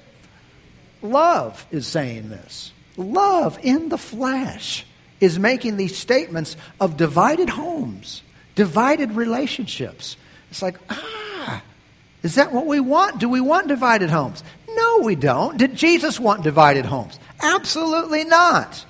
Love 1.02 1.66
is 1.72 1.88
saying 1.88 2.28
this. 2.28 2.72
Love 2.96 3.58
in 3.62 3.88
the 3.88 3.98
flesh 3.98 4.86
is 5.20 5.40
making 5.40 5.76
these 5.76 5.98
statements 5.98 6.56
of 6.80 6.96
divided 6.96 7.48
homes, 7.48 8.22
divided 8.54 9.12
relationships. 9.12 10.16
It's 10.52 10.62
like, 10.62 10.78
ah, 10.88 11.62
is 12.22 12.36
that 12.36 12.52
what 12.52 12.66
we 12.66 12.78
want? 12.78 13.18
Do 13.18 13.28
we 13.28 13.40
want 13.40 13.66
divided 13.66 14.08
homes? 14.08 14.44
No, 14.74 15.00
we 15.02 15.14
don't. 15.14 15.56
Did 15.56 15.74
Jesus 15.74 16.18
want 16.18 16.42
divided 16.42 16.84
homes? 16.84 17.18
Absolutely 17.40 18.24
not. 18.24 18.84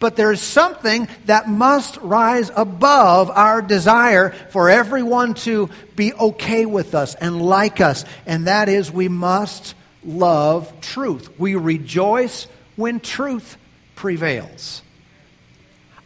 But 0.00 0.14
there's 0.14 0.40
something 0.40 1.08
that 1.26 1.48
must 1.48 1.96
rise 1.96 2.50
above 2.54 3.30
our 3.30 3.60
desire 3.60 4.30
for 4.30 4.70
everyone 4.70 5.34
to 5.34 5.70
be 5.96 6.14
okay 6.14 6.66
with 6.66 6.94
us 6.94 7.16
and 7.16 7.42
like 7.42 7.80
us, 7.80 8.04
and 8.24 8.46
that 8.46 8.68
is 8.68 8.92
we 8.92 9.08
must 9.08 9.74
love 10.04 10.72
truth. 10.80 11.38
We 11.38 11.56
rejoice 11.56 12.46
when 12.76 13.00
truth 13.00 13.56
prevails. 13.96 14.82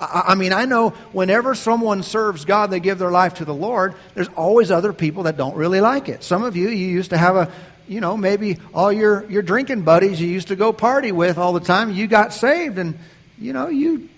I 0.00 0.34
mean, 0.34 0.52
I 0.52 0.64
know 0.64 0.90
whenever 1.12 1.54
someone 1.54 2.02
serves 2.02 2.44
God, 2.44 2.70
they 2.70 2.80
give 2.80 2.98
their 2.98 3.10
life 3.10 3.34
to 3.34 3.44
the 3.44 3.54
Lord, 3.54 3.94
there's 4.14 4.28
always 4.28 4.70
other 4.72 4.92
people 4.92 5.24
that 5.24 5.36
don't 5.36 5.54
really 5.54 5.80
like 5.80 6.08
it. 6.08 6.24
Some 6.24 6.42
of 6.42 6.56
you, 6.56 6.70
you 6.70 6.88
used 6.88 7.10
to 7.10 7.18
have 7.18 7.36
a, 7.36 7.52
you 7.88 8.00
know, 8.00 8.16
maybe 8.16 8.58
all 8.74 8.92
your, 8.92 9.28
your 9.30 9.42
drinking 9.42 9.82
buddies 9.82 10.20
you 10.20 10.28
used 10.28 10.48
to 10.48 10.56
go 10.56 10.72
party 10.72 11.12
with 11.12 11.38
all 11.38 11.52
the 11.52 11.60
time, 11.60 11.92
you 11.92 12.06
got 12.06 12.32
saved 12.32 12.78
and, 12.78 12.98
you 13.38 13.52
know, 13.52 13.68
you 13.68 14.08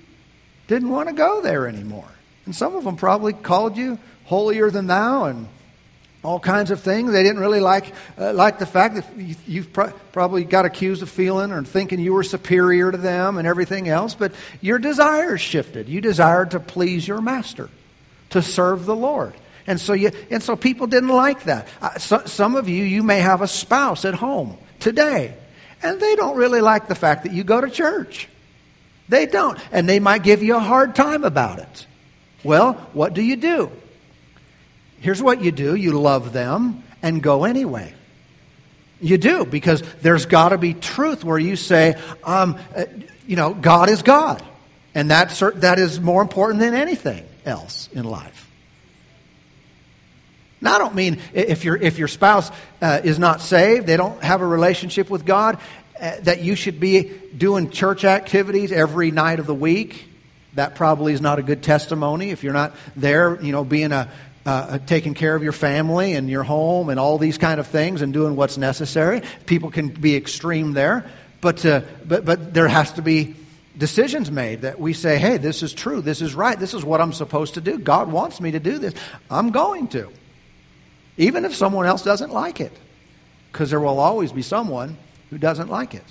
didn't 0.66 0.90
want 0.90 1.09
to 1.09 1.14
go 1.14 1.40
there 1.40 1.66
anymore. 1.66 2.09
And 2.47 2.54
some 2.54 2.75
of 2.75 2.85
them 2.85 2.97
probably 2.97 3.33
called 3.33 3.76
you 3.76 3.99
holier 4.26 4.71
than 4.71 4.87
thou 4.87 5.25
and 5.25 5.49
all 6.23 6.40
kinds 6.40 6.71
of 6.71 6.80
things. 6.80 7.12
They 7.12 7.23
didn't 7.23 7.40
really 7.40 7.61
like 7.61 7.92
uh, 8.18 8.33
like 8.33 8.59
the 8.59 8.66
fact 8.66 8.94
that 8.94 9.04
you, 9.47 9.62
have 9.62 9.73
pro- 9.73 9.92
probably 10.12 10.44
got 10.44 10.64
accused 10.64 11.02
of 11.02 11.11
feeling 11.11 11.52
or 11.52 11.62
thinking 11.64 12.00
you 12.00 12.14
were 12.14 12.25
superior 12.25 12.90
to 12.90 12.99
them 12.99 13.37
and 13.37 13.47
everything 13.47 13.88
else. 13.88 14.14
But 14.14 14.33
your 14.61 14.78
desires 14.78 15.40
shifted. 15.40 15.88
You 15.88 16.00
desired 16.00 16.52
to 16.52 16.61
please 16.61 17.06
your 17.06 17.21
master, 17.21 17.68
to 18.31 18.42
serve 18.42 18.87
the 18.87 18.96
Lord. 18.96 19.35
And 19.66 19.81
so 19.81 19.92
you, 19.94 20.11
and 20.31 20.42
so 20.42 20.57
people 20.57 20.87
didn't 20.87 21.09
like 21.09 21.44
that. 21.44 21.68
Uh, 21.81 21.98
so, 21.98 22.22
some 22.27 22.57
of 22.57 22.68
you, 22.68 22.85
you 22.85 23.03
may 23.03 23.20
have 23.20 23.40
a 23.40 23.48
spouse 23.48 24.05
at 24.05 24.14
home 24.14 24.59
today, 24.79 25.35
and 25.83 26.00
they 26.00 26.16
don't 26.16 26.37
really 26.37 26.61
like 26.61 26.87
the 26.87 26.94
fact 26.94 27.24
that 27.24 27.33
you 27.33 27.44
go 27.44 27.61
to 27.61 27.70
church. 27.70 28.29
They 29.09 29.27
don't, 29.27 29.59
and 29.72 29.88
they 29.88 30.00
might 30.00 30.22
give 30.22 30.42
you 30.42 30.57
a 30.57 30.61
hard 30.61 30.94
time 30.94 31.24
about 31.24 31.59
it. 31.59 31.87
Well, 32.42 32.74
what 32.92 33.14
do 33.14 33.22
you 33.22 33.37
do? 33.37 33.70
Here's 35.00 35.22
what 35.22 35.42
you 35.42 35.53
do 35.53 35.74
you 35.74 35.92
love 35.98 36.33
them 36.33 36.83
and 37.03 37.22
go 37.22 37.44
anyway. 37.44 37.92
You 39.00 39.18
do, 39.18 39.44
because 39.44 39.83
there's 40.00 40.27
got 40.27 40.50
to 40.50 40.59
be 40.59 40.72
truth 40.72 41.24
where 41.24 41.38
you 41.38 41.57
say, 41.57 42.00
um, 42.22 42.59
uh, 42.74 42.85
you 43.27 43.37
know, 43.37 43.53
God 43.53 43.90
is 43.90 44.03
God. 44.03 44.42
And 44.94 45.11
that, 45.11 45.31
that 45.57 45.79
is 45.79 46.00
more 46.00 46.22
important 46.22 46.61
than 46.61 46.74
anything 46.74 47.27
else 47.44 47.88
in 47.92 48.05
life. 48.05 48.50
Now, 50.64 50.77
I 50.77 50.79
don't 50.79 50.94
mean 50.94 51.20
if, 51.35 51.64
your 51.64 51.77
if 51.77 51.98
your 51.98 52.09
spouse 52.09 52.50
uh, 52.81 53.00
is 53.05 53.18
not 53.18 53.42
saved, 53.42 53.87
they 53.87 53.98
don't 53.98 54.22
have 54.24 54.40
a 54.40 54.46
relationship 54.46 55.11
with 55.11 55.27
God, 55.27 55.59
uh, 56.00 56.16
that 56.22 56.42
you 56.42 56.57
should 56.57 56.81
be 56.81 57.03
doing 57.37 57.70
church 57.70 58.05
activities 58.05 58.72
every 58.72 59.11
night 59.11 59.38
of 59.40 59.46
the 59.46 59.55
week. 59.55 60.07
That 60.55 60.74
probably 60.74 61.12
is 61.12 61.20
not 61.20 61.38
a 61.38 61.42
good 61.42 61.62
testimony 61.62 62.31
if 62.31 62.42
you're 62.42 62.55
not 62.55 62.74
there, 62.96 63.40
you 63.42 63.53
know, 63.53 63.62
being 63.64 63.92
a 63.92 64.11
uh, 64.46 64.79
taking 64.79 65.14
care 65.14 65.35
of 65.35 65.42
your 65.42 65.53
family 65.53 66.14
and 66.14 66.29
your 66.29 66.42
home 66.42 66.90
and 66.90 67.00
all 67.00 67.18
these 67.18 67.38
kind 67.38 67.61
of 67.61 67.66
things 67.66 68.03
and 68.03 68.12
doing 68.12 68.37
what's 68.37 68.59
necessary. 68.59 69.22
People 69.46 69.70
can 69.70 69.88
be 69.88 70.16
extreme 70.16 70.72
there, 70.72 71.05
but 71.40 71.64
uh, 71.64 71.83
but 72.07 72.24
but 72.24 72.55
there 72.55 72.68
has 72.68 72.92
to 72.92 73.03
be 73.03 73.37
decisions 73.77 74.31
made 74.31 74.62
that 74.62 74.79
we 74.79 74.92
say, 74.92 75.18
hey, 75.18 75.37
this 75.37 75.62
is 75.62 75.72
true, 75.72 76.00
this 76.00 76.22
is 76.22 76.35
right, 76.35 76.59
this 76.59 76.74
is 76.74 76.85
what 76.85 77.00
I'm 77.00 77.12
supposed 77.12 77.55
to 77.55 77.61
do. 77.61 77.79
God 77.79 78.11
wants 78.11 78.40
me 78.40 78.53
to 78.53 78.61
do 78.61 78.79
this. 78.79 78.94
I'm 79.31 79.50
going 79.50 79.88
to, 79.88 80.11
even 81.16 81.44
if 81.44 81.55
someone 81.55 81.87
else 81.87 82.03
doesn't 82.03 82.33
like 82.33 82.61
it, 82.61 82.72
because 83.53 83.70
there 83.70 83.81
will 83.81 84.00
always 84.00 84.33
be 84.33 84.42
someone 84.42 84.96
who 85.31 85.38
doesn't 85.38 85.70
like 85.70 85.94
it. 85.94 86.05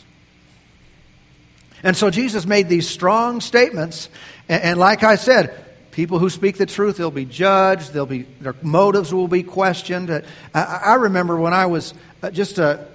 And 1.84 1.98
so 1.98 2.10
Jesus 2.10 2.46
made 2.46 2.70
these 2.70 2.88
strong 2.88 3.42
statements, 3.42 4.10
and, 4.48 4.64
and 4.64 4.80
like 4.80 5.04
I 5.04 5.16
said, 5.16 5.64
People 5.94 6.18
who 6.18 6.32
speak 6.32 6.58
the 6.58 6.66
truth, 6.66 6.98
they'll 6.98 7.12
be 7.12 7.24
judged. 7.24 7.94
They'll 7.94 8.08
be, 8.08 8.24
their 8.42 8.56
motives 8.64 9.14
will 9.14 9.28
be 9.28 9.44
questioned. 9.44 10.10
I, 10.52 10.62
I 10.64 10.94
remember 10.96 11.38
when 11.38 11.54
I 11.54 11.68
was 11.68 11.94
uh, 12.24 12.32
just 12.32 12.58
a, 12.58 12.88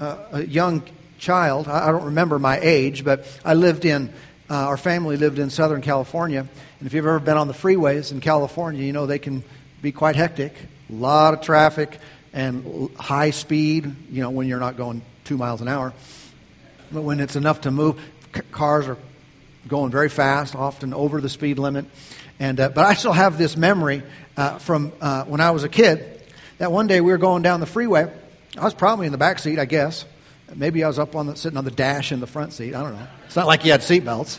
a 0.00 0.42
young 0.42 0.82
child, 1.18 1.68
I 1.68 1.92
don't 1.92 2.06
remember 2.06 2.38
my 2.38 2.58
age, 2.58 3.04
but 3.04 3.26
I 3.44 3.52
lived 3.52 3.84
in, 3.84 4.10
uh, 4.48 4.54
our 4.54 4.78
family 4.78 5.18
lived 5.18 5.38
in 5.38 5.50
Southern 5.50 5.82
California. 5.82 6.48
And 6.80 6.86
if 6.86 6.94
you've 6.94 7.04
ever 7.04 7.20
been 7.20 7.36
on 7.36 7.46
the 7.46 7.54
freeways 7.54 8.10
in 8.10 8.20
California, 8.20 8.82
you 8.82 8.94
know 8.94 9.04
they 9.04 9.18
can 9.18 9.44
be 9.82 9.92
quite 9.92 10.16
hectic. 10.16 10.54
A 10.90 10.92
lot 10.92 11.34
of 11.34 11.40
traffic 11.40 11.98
and 12.32 12.90
high 12.96 13.30
speed, 13.30 13.92
you 14.10 14.22
know, 14.22 14.30
when 14.30 14.46
you're 14.46 14.60
not 14.60 14.76
going 14.76 15.02
two 15.24 15.36
miles 15.36 15.60
an 15.60 15.68
hour. 15.68 15.92
But 16.92 17.02
when 17.02 17.20
it's 17.20 17.36
enough 17.36 17.62
to 17.62 17.70
move, 17.70 18.00
c- 18.34 18.42
cars 18.52 18.86
are 18.86 18.98
going 19.66 19.90
very 19.90 20.08
fast, 20.08 20.54
often 20.54 20.94
over 20.94 21.20
the 21.20 21.28
speed 21.28 21.58
limit. 21.58 21.86
And 22.38 22.60
uh, 22.60 22.68
but 22.68 22.84
I 22.84 22.94
still 22.94 23.12
have 23.12 23.38
this 23.38 23.56
memory 23.56 24.02
uh, 24.36 24.58
from 24.58 24.92
uh, 25.00 25.24
when 25.24 25.40
I 25.40 25.50
was 25.50 25.64
a 25.64 25.68
kid 25.68 26.20
that 26.58 26.70
one 26.70 26.86
day 26.86 27.00
we 27.00 27.10
were 27.10 27.18
going 27.18 27.42
down 27.42 27.60
the 27.60 27.66
freeway. 27.66 28.12
I 28.56 28.64
was 28.64 28.74
probably 28.74 29.06
in 29.06 29.12
the 29.12 29.18
back 29.18 29.38
seat, 29.38 29.58
I 29.58 29.64
guess. 29.64 30.04
Maybe 30.54 30.84
I 30.84 30.88
was 30.88 30.98
up 30.98 31.16
on 31.16 31.26
the 31.26 31.36
sitting 31.36 31.58
on 31.58 31.64
the 31.64 31.70
dash 31.70 32.12
in 32.12 32.20
the 32.20 32.26
front 32.26 32.52
seat. 32.52 32.74
I 32.74 32.82
don't 32.82 32.94
know. 32.94 33.06
It's 33.26 33.36
not 33.36 33.46
like 33.46 33.64
you 33.64 33.72
had 33.72 33.80
seatbelts. 33.80 34.38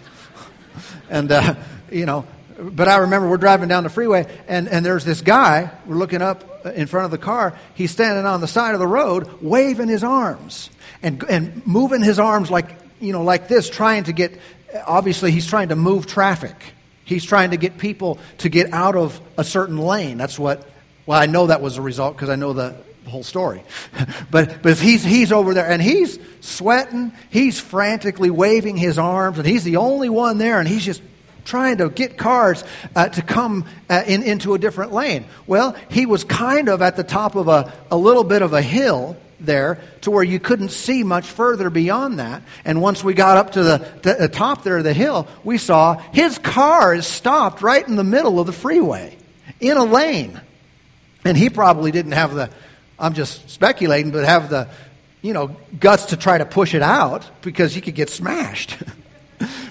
and 1.10 1.32
uh, 1.32 1.56
you 1.92 2.06
know, 2.06 2.26
but 2.60 2.88
I 2.88 2.98
remember 2.98 3.30
we're 3.30 3.38
driving 3.38 3.70
down 3.70 3.84
the 3.84 3.90
freeway, 3.90 4.26
and 4.48 4.68
and 4.68 4.86
there's 4.86 5.06
this 5.06 5.22
guy. 5.22 5.72
We're 5.86 5.96
looking 5.96 6.22
up 6.22 6.66
uh, 6.66 6.72
in 6.72 6.88
front 6.88 7.06
of 7.06 7.12
the 7.12 7.18
car. 7.18 7.58
He's 7.76 7.92
standing 7.92 8.26
on 8.26 8.42
the 8.42 8.48
side 8.48 8.74
of 8.74 8.80
the 8.80 8.88
road, 8.88 9.42
waving 9.42 9.88
his 9.88 10.04
arms 10.04 10.70
and 11.04 11.24
and 11.24 11.66
moving 11.68 12.02
his 12.02 12.20
arms 12.20 12.50
like 12.50 12.76
you 13.00 13.14
know 13.14 13.24
like 13.24 13.48
this, 13.48 13.70
trying 13.70 14.06
to 14.06 14.14
get. 14.14 14.40
Obviously, 14.86 15.32
he's 15.32 15.48
trying 15.48 15.70
to 15.70 15.76
move 15.76 16.08
traffic. 16.08 16.56
He's 17.06 17.24
trying 17.24 17.52
to 17.52 17.58
get 17.58 17.78
people 17.78 18.20
to 18.40 18.50
get 18.50 18.74
out 18.74 18.98
of 18.98 19.22
a 19.38 19.46
certain 19.46 19.78
lane. 19.78 20.18
That's 20.18 20.38
what, 20.38 20.68
well, 21.06 21.18
I 21.18 21.26
know 21.26 21.48
that 21.48 21.62
was 21.62 21.78
a 21.78 21.82
result 21.82 22.18
because 22.18 22.30
I 22.30 22.36
know 22.36 22.52
the 22.52 22.76
whole 23.08 23.24
story. 23.24 23.64
but, 24.32 24.62
but 24.62 24.72
if 24.74 24.82
he's, 24.82 25.06
he's 25.06 25.32
over 25.32 25.54
there 25.54 25.66
and 25.66 25.82
he's 25.82 26.20
sweating, 26.42 27.14
he's 27.30 27.62
frantically 27.62 28.30
waving 28.30 28.76
his 28.76 28.98
arms, 28.98 29.38
and 29.38 29.48
he's 29.48 29.64
the 29.64 29.78
only 29.78 30.10
one 30.10 30.38
there, 30.38 30.60
and 30.60 30.68
he's 30.68 30.84
just 30.84 31.02
trying 31.48 31.78
to 31.78 31.90
get 31.90 32.18
cars 32.18 32.64
uh, 32.96 33.10
to 33.10 33.22
come 33.22 33.66
uh, 33.90 34.04
in, 34.06 34.22
into 34.24 34.54
a 34.54 34.60
different 34.60 34.94
lane. 34.94 35.26
Well, 35.48 35.76
he 35.90 36.06
was 36.06 36.24
kind 36.24 36.70
of 36.70 36.82
at 36.82 36.96
the 36.96 37.04
top 37.04 37.36
of 37.36 37.48
a, 37.48 37.74
a 37.90 37.98
little 37.98 38.24
bit 38.24 38.42
of 38.44 38.54
a 38.54 38.62
hill, 38.62 39.18
there 39.40 39.80
to 40.02 40.12
where 40.12 40.24
you 40.24 40.40
couldn't 40.40 40.70
see 40.70 41.04
much 41.04 41.26
further 41.26 41.70
beyond 41.70 42.20
that. 42.20 42.42
And 42.66 42.82
once 42.82 43.04
we 43.04 43.14
got 43.14 43.38
up 43.38 43.52
to 43.52 43.64
the, 43.64 43.78
to 44.04 44.14
the 44.14 44.28
top 44.28 44.64
there 44.64 44.78
of 44.78 44.84
the 44.84 44.94
hill, 44.94 45.28
we 45.44 45.58
saw 45.58 45.96
his 46.12 46.38
car 46.38 46.94
is 46.94 47.06
stopped 47.06 47.62
right 47.62 47.88
in 47.88 47.96
the 47.96 48.04
middle 48.04 48.40
of 48.40 48.48
the 48.48 48.54
freeway 48.54 49.16
in 49.60 49.78
a 49.78 49.84
lane. 49.84 50.40
And 51.24 51.38
he 51.38 51.50
probably 51.50 51.92
didn't 51.92 52.14
have 52.14 52.34
the, 52.34 52.50
I'm 52.98 53.14
just 53.14 53.50
speculating, 53.50 54.12
but 54.12 54.26
have 54.26 54.50
the, 54.50 54.70
you 55.22 55.34
know, 55.34 55.56
guts 55.80 56.06
to 56.06 56.18
try 56.18 56.38
to 56.38 56.46
push 56.46 56.74
it 56.74 56.82
out 56.82 57.30
because 57.42 57.74
he 57.74 57.82
could 57.82 57.96
get 57.96 58.10
smashed. 58.10 58.76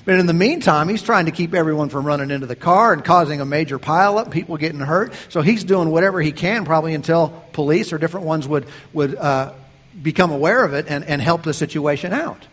but 0.06 0.20
in 0.20 0.26
the 0.26 0.32
meantime, 0.32 0.88
he's 0.88 1.02
trying 1.02 1.26
to 1.26 1.32
keep 1.32 1.52
everyone 1.52 1.88
from 1.88 2.06
running 2.06 2.30
into 2.30 2.46
the 2.46 2.56
car 2.56 2.92
and 2.92 3.04
causing 3.04 3.40
a 3.40 3.44
major 3.44 3.80
pileup, 3.80 4.30
people 4.30 4.56
getting 4.56 4.78
hurt. 4.78 5.12
So 5.30 5.42
he's 5.42 5.64
doing 5.64 5.90
whatever 5.90 6.22
he 6.22 6.30
can, 6.30 6.64
probably 6.64 6.94
until 6.94 7.42
police 7.52 7.92
or 7.92 7.98
different 7.98 8.24
ones 8.24 8.46
would 8.46 8.66
would 8.92 9.16
uh, 9.16 9.52
become 10.00 10.30
aware 10.30 10.64
of 10.64 10.74
it 10.74 10.86
and, 10.88 11.04
and 11.04 11.20
help 11.20 11.42
the 11.42 11.52
situation 11.52 12.12
out. 12.12 12.46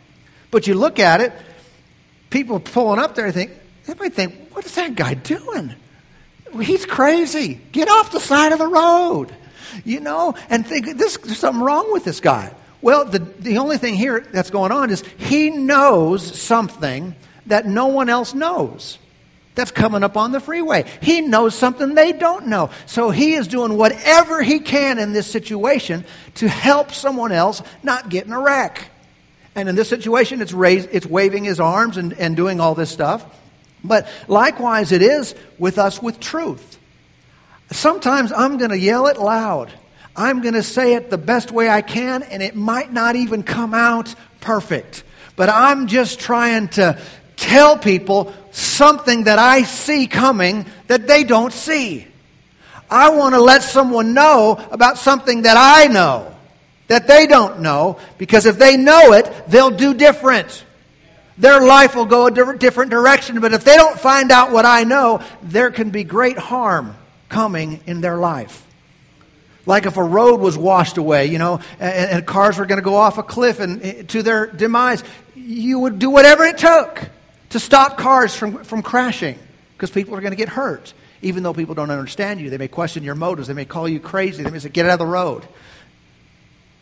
But 0.50 0.66
you 0.66 0.74
look 0.74 0.98
at 0.98 1.22
it, 1.22 1.32
people 2.32 2.60
pulling 2.60 3.00
up 3.00 3.13
there 3.13 3.32
think 3.32 3.52
they 3.86 3.94
might 3.94 4.13
think, 4.13 4.50
what 4.52 4.66
is 4.66 4.74
that 4.76 4.96
guy 4.96 5.13
doing? 5.13 5.76
He's 6.60 6.88
crazy. 6.88 7.60
Get 7.72 7.88
off 7.88 8.12
the 8.12 8.20
side 8.20 8.52
of 8.52 8.60
the 8.60 8.68
road. 8.68 9.32
You 9.86 10.00
know, 10.00 10.36
and 10.50 10.66
think 10.66 10.98
this, 10.98 11.18
there's 11.18 11.38
something 11.38 11.63
wrong 11.63 11.94
with 11.94 12.04
this 12.04 12.20
guy. 12.20 12.54
Well, 12.82 13.06
the, 13.06 13.20
the 13.20 13.58
only 13.60 13.78
thing 13.78 13.96
here 13.96 14.20
that's 14.20 14.50
going 14.50 14.72
on 14.72 14.89
is 14.89 15.04
he 15.18 15.50
knows 15.52 16.39
something 16.39 17.16
that 17.47 17.65
no 17.65 17.88
one 17.88 18.10
else 18.10 18.34
knows 18.34 18.97
that's 19.56 19.71
coming 19.71 20.03
up 20.03 20.17
on 20.17 20.32
the 20.32 20.39
freeway. 20.39 20.86
He 21.01 21.21
knows 21.21 21.56
something 21.56 21.93
they 21.93 22.12
don't 22.12 22.47
know. 22.47 22.71
So 22.86 23.10
he 23.10 23.34
is 23.34 23.47
doing 23.47 23.77
whatever 23.77 24.41
he 24.41 24.60
can 24.60 24.99
in 24.99 25.13
this 25.13 25.27
situation 25.27 26.06
to 26.36 26.47
help 26.47 26.91
someone 26.91 27.32
else 27.32 27.62
not 27.84 28.10
get 28.10 28.25
in 28.25 28.34
a 28.34 28.39
wreck. 28.39 28.89
And 29.56 29.69
in 29.69 29.75
this 29.75 29.89
situation, 29.89 30.41
it's, 30.41 30.53
raised, 30.53 30.89
it's 30.91 31.06
waving 31.06 31.43
his 31.43 31.60
arms 31.60 31.97
and, 31.97 32.13
and 32.13 32.36
doing 32.36 32.60
all 32.60 32.73
this 32.73 32.89
stuff. 32.89 33.23
But 33.84 34.08
likewise, 34.27 34.91
it 34.91 35.01
is 35.01 35.36
with 35.60 35.77
us 35.77 36.01
with 36.01 36.19
truth. 36.19 36.79
Sometimes 37.71 38.32
I'm 38.32 38.58
going 38.58 38.71
to 38.71 38.79
yell 38.79 39.08
it 39.08 39.19
loud. 39.19 39.71
I'm 40.15 40.41
going 40.41 40.53
to 40.53 40.63
say 40.63 40.93
it 40.93 41.10
the 41.10 41.17
best 41.17 41.51
way 41.51 41.69
I 41.69 41.82
can, 41.82 42.23
and 42.23 42.41
it 42.41 42.56
might 42.56 42.91
not 42.91 43.15
even 43.15 43.43
come 43.43 43.73
out 43.73 44.13
perfect. 44.41 45.03
But 45.36 45.49
I'm 45.49 45.88
just 45.88 46.19
trying 46.19 46.69
to 46.69 46.99
tell 47.43 47.77
people 47.77 48.34
something 48.51 49.25
that 49.25 49.38
I 49.38 49.63
see 49.63 50.08
coming 50.08 50.65
that 50.88 51.08
they 51.08 51.23
don't 51.23 51.51
see. 51.51 52.08
I 52.89 53.10
want 53.10 53.36
to 53.36 53.41
let 53.41 53.63
someone 53.63 54.13
know 54.13 54.63
about 54.71 54.97
something 54.97 55.43
that 55.43 55.58
I 55.58 55.91
know 55.91 56.34
that 56.88 57.08
they 57.08 57.27
don't 57.27 57.62
know 57.62 57.99
because 58.17 58.45
if 58.45 58.58
they 58.58 58.77
know 58.77 59.13
it, 59.13 59.29
they'll 59.47 59.71
do 59.71 59.93
different. 59.93 60.63
Their 61.38 61.62
life 61.62 61.95
will 61.95 62.06
go 62.06 62.27
a 62.27 62.32
different 62.32 62.91
direction, 62.91 63.39
but 63.39 63.53
if 63.53 63.63
they 63.63 63.75
don't 63.75 63.99
find 63.99 64.32
out 64.32 64.51
what 64.51 64.65
I 64.65 64.84
know, 64.84 65.21
there 65.41 65.71
can 65.71 65.89
be 65.89 66.03
great 66.03 66.38
harm 66.38 66.95
coming 67.29 67.79
in 67.88 68.01
their 68.01 68.17
life. 68.17 68.63
Like 69.65 69.86
if 69.86 69.97
a 69.97 70.03
road 70.03 70.39
was 70.39 70.58
washed 70.58 70.97
away, 70.97 71.27
you 71.27 71.39
know, 71.39 71.62
and, 71.79 72.12
and 72.12 72.25
cars 72.27 72.58
were 72.58 72.65
going 72.65 72.79
to 72.79 72.84
go 72.84 72.95
off 72.95 73.17
a 73.17 73.23
cliff 73.23 73.60
and 73.60 73.82
eh, 73.82 74.03
to 74.10 74.21
their 74.21 74.45
demise, 74.45 75.03
you 75.36 75.79
would 75.79 75.99
do 75.99 76.10
whatever 76.10 76.43
it 76.43 76.58
took 76.58 77.10
to 77.54 77.60
stop 77.60 77.98
cars 77.98 78.36
from, 78.36 78.63
from 78.63 78.82
crashing 78.82 79.38
because 79.74 79.92
people 79.92 80.16
are 80.16 80.22
going 80.22 80.32
to 80.32 80.38
get 80.38 80.50
hurt. 80.50 80.92
Even 81.22 81.44
though 81.44 81.54
people 81.54 81.76
don't 81.76 81.92
understand 81.92 82.42
you, 82.42 82.50
they 82.50 82.58
may 82.58 82.68
question 82.68 83.04
your 83.04 83.13
motives, 83.13 83.48
they 83.48 83.54
may 83.54 83.63
call 83.63 83.88
you 83.88 84.00
crazy, 84.00 84.44
they 84.44 84.50
may 84.50 84.58
say, 84.58 84.70
get 84.70 84.88
out 84.88 84.94
of 84.94 85.00
the 85.00 85.06
road. 85.06 85.44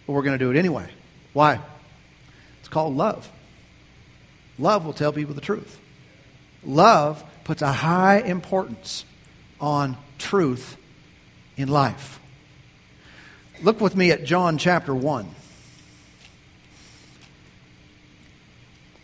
But 0.07 0.13
we're 0.13 0.23
going 0.23 0.39
to 0.39 0.43
do 0.43 0.49
it 0.49 0.57
anyway. 0.57 0.89
Why? 1.33 1.59
It's 2.61 2.69
called 2.69 2.95
love. 2.95 3.29
Love 4.57 4.85
will 4.85 4.93
tell 4.93 5.11
people 5.11 5.35
the 5.35 5.41
truth. 5.41 5.77
Love 6.63 7.21
puts 7.43 7.61
a 7.61 7.71
high 7.71 8.19
importance 8.19 9.03
on 9.59 9.97
truth 10.19 10.77
in 11.57 11.67
life. 11.67 12.19
Look 13.61 13.81
with 13.81 13.93
me 13.93 14.11
at 14.11 14.23
John 14.23 14.57
chapter 14.57 14.95
1. 14.95 15.27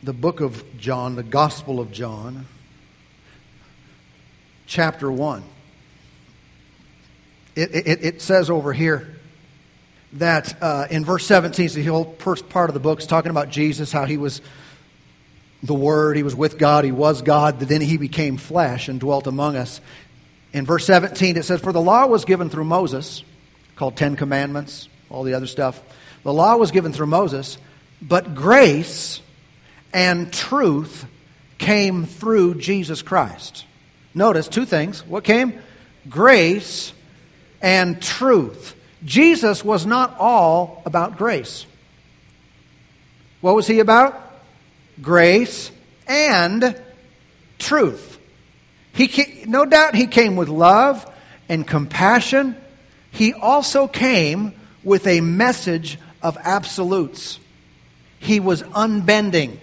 The 0.04 0.14
book 0.14 0.42
of 0.42 0.64
John, 0.78 1.16
the 1.16 1.24
Gospel 1.24 1.80
of 1.80 1.92
John, 1.92 2.46
chapter 4.68 5.12
1. 5.12 5.44
It, 7.56 7.76
it, 7.76 8.06
it 8.06 8.22
says 8.22 8.50
over 8.50 8.72
here 8.74 9.16
that 10.14 10.62
uh, 10.62 10.88
in 10.92 11.04
verse 11.04 11.26
17, 11.26 11.70
so 11.70 11.76
the 11.76 11.84
whole 11.86 12.16
first 12.20 12.48
part 12.50 12.70
of 12.70 12.76
the 12.76 12.80
book 12.80 13.00
is 13.00 13.08
talking 13.08 13.32
about 13.32 13.50
Jesus, 13.50 13.92
how 13.92 14.06
he 14.06 14.18
was 14.18 14.42
the 15.64 15.74
Word, 15.74 16.18
He 16.18 16.24
was 16.24 16.36
with 16.36 16.58
God, 16.58 16.86
He 16.86 16.92
was 16.92 17.22
God, 17.22 17.60
then 17.60 17.82
He 17.82 17.98
became 17.98 18.38
flesh 18.38 18.90
and 18.90 19.00
dwelt 19.00 19.28
among 19.28 19.56
us. 19.56 19.82
In 20.54 20.66
verse 20.66 20.86
17, 20.86 21.38
it 21.38 21.44
says, 21.44 21.62
For 21.62 21.74
the 21.74 21.82
law 21.82 22.08
was 22.08 22.26
given 22.26 22.50
through 22.50 22.66
Moses, 22.66 23.24
called 23.76 23.96
Ten 23.96 24.16
Commandments, 24.16 24.88
all 25.10 25.24
the 25.24 25.34
other 25.34 25.48
stuff. 25.48 25.82
The 26.24 26.34
law 26.34 26.58
was 26.58 26.72
given 26.72 26.94
through 26.94 27.08
Moses, 27.08 27.58
but 28.02 28.36
grace 28.36 29.22
and 29.94 30.32
truth 30.32 31.06
came 31.58 32.06
through 32.06 32.56
Jesus 32.56 33.02
Christ. 33.02 33.66
Notice 34.14 34.48
two 34.48 34.66
things. 34.66 35.06
What 35.06 35.24
came? 35.24 35.60
Grace 36.10 36.94
and 37.62 38.02
truth. 38.02 38.76
Jesus 39.04 39.64
was 39.64 39.86
not 39.86 40.18
all 40.20 40.82
about 40.86 41.18
grace. 41.18 41.66
What 43.42 43.56
was 43.56 43.68
he 43.68 43.80
about? 43.80 44.28
grace, 45.02 45.72
and 46.08 46.80
truth. 47.60 48.20
He, 48.94 49.44
no 49.46 49.66
doubt 49.66 49.96
he 49.96 50.08
came 50.08 50.36
with 50.36 50.50
love 50.50 51.06
and 51.50 51.68
compassion. 51.68 52.56
He 53.12 53.34
also 53.34 53.88
came 53.88 54.54
with 54.84 55.08
a 55.08 55.22
message 55.22 56.00
of 56.22 56.38
absolutes. 56.42 57.40
He 58.20 58.40
was 58.40 58.64
unbending. 58.74 59.60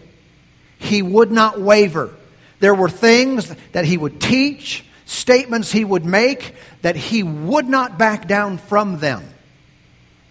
He 0.85 1.03
would 1.03 1.33
not 1.33 1.61
waver. 1.61 2.15
There 2.61 2.75
were 2.75 2.89
things 2.89 3.53
that 3.73 3.85
he 3.85 3.97
would 3.97 4.21
teach, 4.21 4.85
statements 5.07 5.73
he 5.73 5.85
would 5.85 6.05
make, 6.05 6.55
that 6.83 6.97
he 6.97 7.23
would 7.23 7.69
not 7.69 7.99
back 7.99 8.29
down 8.29 8.59
from 8.59 8.99
them. 8.99 9.25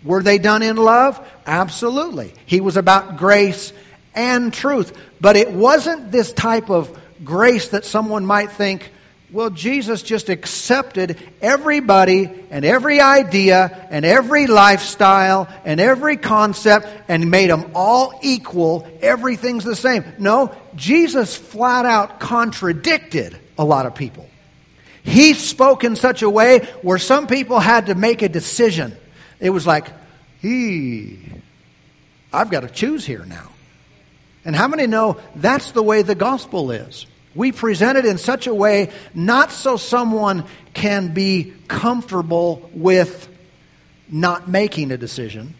Were 0.03 0.23
they 0.23 0.37
done 0.37 0.61
in 0.63 0.75
love? 0.75 1.19
Absolutely. 1.45 2.33
He 2.45 2.61
was 2.61 2.77
about 2.77 3.17
grace 3.17 3.73
and 4.13 4.53
truth. 4.53 4.97
But 5.21 5.35
it 5.35 5.51
wasn't 5.51 6.11
this 6.11 6.31
type 6.31 6.69
of 6.69 6.97
grace 7.23 7.69
that 7.69 7.85
someone 7.85 8.25
might 8.25 8.51
think, 8.51 8.91
well, 9.33 9.49
Jesus 9.49 10.03
just 10.03 10.29
accepted 10.29 11.19
everybody 11.41 12.29
and 12.51 12.63
every 12.63 13.01
idea 13.01 13.87
and 13.89 14.05
every 14.05 14.45
lifestyle 14.45 15.47
and 15.65 15.79
every 15.79 16.17
concept 16.17 16.87
and 17.07 17.31
made 17.31 17.49
them 17.49 17.71
all 17.73 18.19
equal. 18.21 18.87
Everything's 19.01 19.63
the 19.63 19.75
same. 19.75 20.05
No, 20.19 20.55
Jesus 20.75 21.35
flat 21.35 21.87
out 21.87 22.19
contradicted 22.19 23.35
a 23.57 23.65
lot 23.65 23.87
of 23.87 23.95
people. 23.95 24.29
He 25.01 25.33
spoke 25.33 25.83
in 25.83 25.95
such 25.95 26.21
a 26.21 26.29
way 26.29 26.59
where 26.83 26.99
some 26.99 27.25
people 27.25 27.59
had 27.59 27.87
to 27.87 27.95
make 27.95 28.21
a 28.21 28.29
decision. 28.29 28.95
It 29.39 29.49
was 29.49 29.65
like, 29.65 29.87
he, 30.41 31.17
I've 32.31 32.51
got 32.51 32.59
to 32.59 32.69
choose 32.69 33.03
here 33.03 33.25
now. 33.25 33.49
And 34.45 34.55
how 34.55 34.67
many 34.67 34.85
know 34.85 35.17
that's 35.35 35.71
the 35.71 35.81
way 35.81 36.03
the 36.03 36.13
gospel 36.13 36.69
is? 36.69 37.07
We 37.35 37.51
present 37.51 37.97
it 37.97 38.05
in 38.05 38.17
such 38.17 38.47
a 38.47 38.53
way 38.53 38.91
not 39.13 39.51
so 39.51 39.77
someone 39.77 40.45
can 40.73 41.13
be 41.13 41.53
comfortable 41.67 42.69
with 42.73 43.27
not 44.09 44.47
making 44.47 44.91
a 44.91 44.97
decision. 44.97 45.55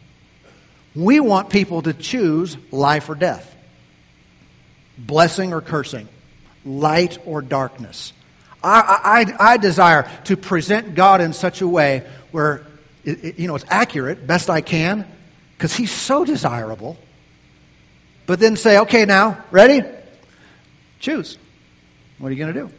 We 0.95 1.19
want 1.19 1.49
people 1.49 1.81
to 1.83 1.93
choose 1.93 2.55
life 2.71 3.09
or 3.09 3.15
death, 3.15 3.55
blessing 4.97 5.53
or 5.53 5.62
cursing, 5.62 6.07
light 6.63 7.17
or 7.25 7.41
darkness. 7.41 8.13
I, 8.63 9.25
I, 9.39 9.53
I 9.53 9.57
desire 9.57 10.09
to 10.25 10.38
present 10.38 10.95
God 10.95 11.19
in 11.19 11.33
such 11.33 11.62
a 11.62 11.67
way 11.67 12.07
where 12.31 12.65
it, 13.03 13.23
it, 13.23 13.39
you 13.39 13.47
know 13.47 13.55
it's 13.55 13.65
accurate, 13.67 14.25
best 14.25 14.49
I 14.49 14.62
can, 14.62 15.05
because 15.57 15.75
He's 15.75 15.91
so 15.91 16.23
desirable. 16.23 16.97
But 18.25 18.39
then 18.39 18.55
say, 18.55 18.79
okay, 18.79 19.05
now, 19.05 19.43
ready? 19.51 19.81
Choose. 20.99 21.38
What 22.17 22.30
are 22.30 22.32
you 22.32 22.38
going 22.38 22.54
to 22.54 22.60
do? 22.60 22.69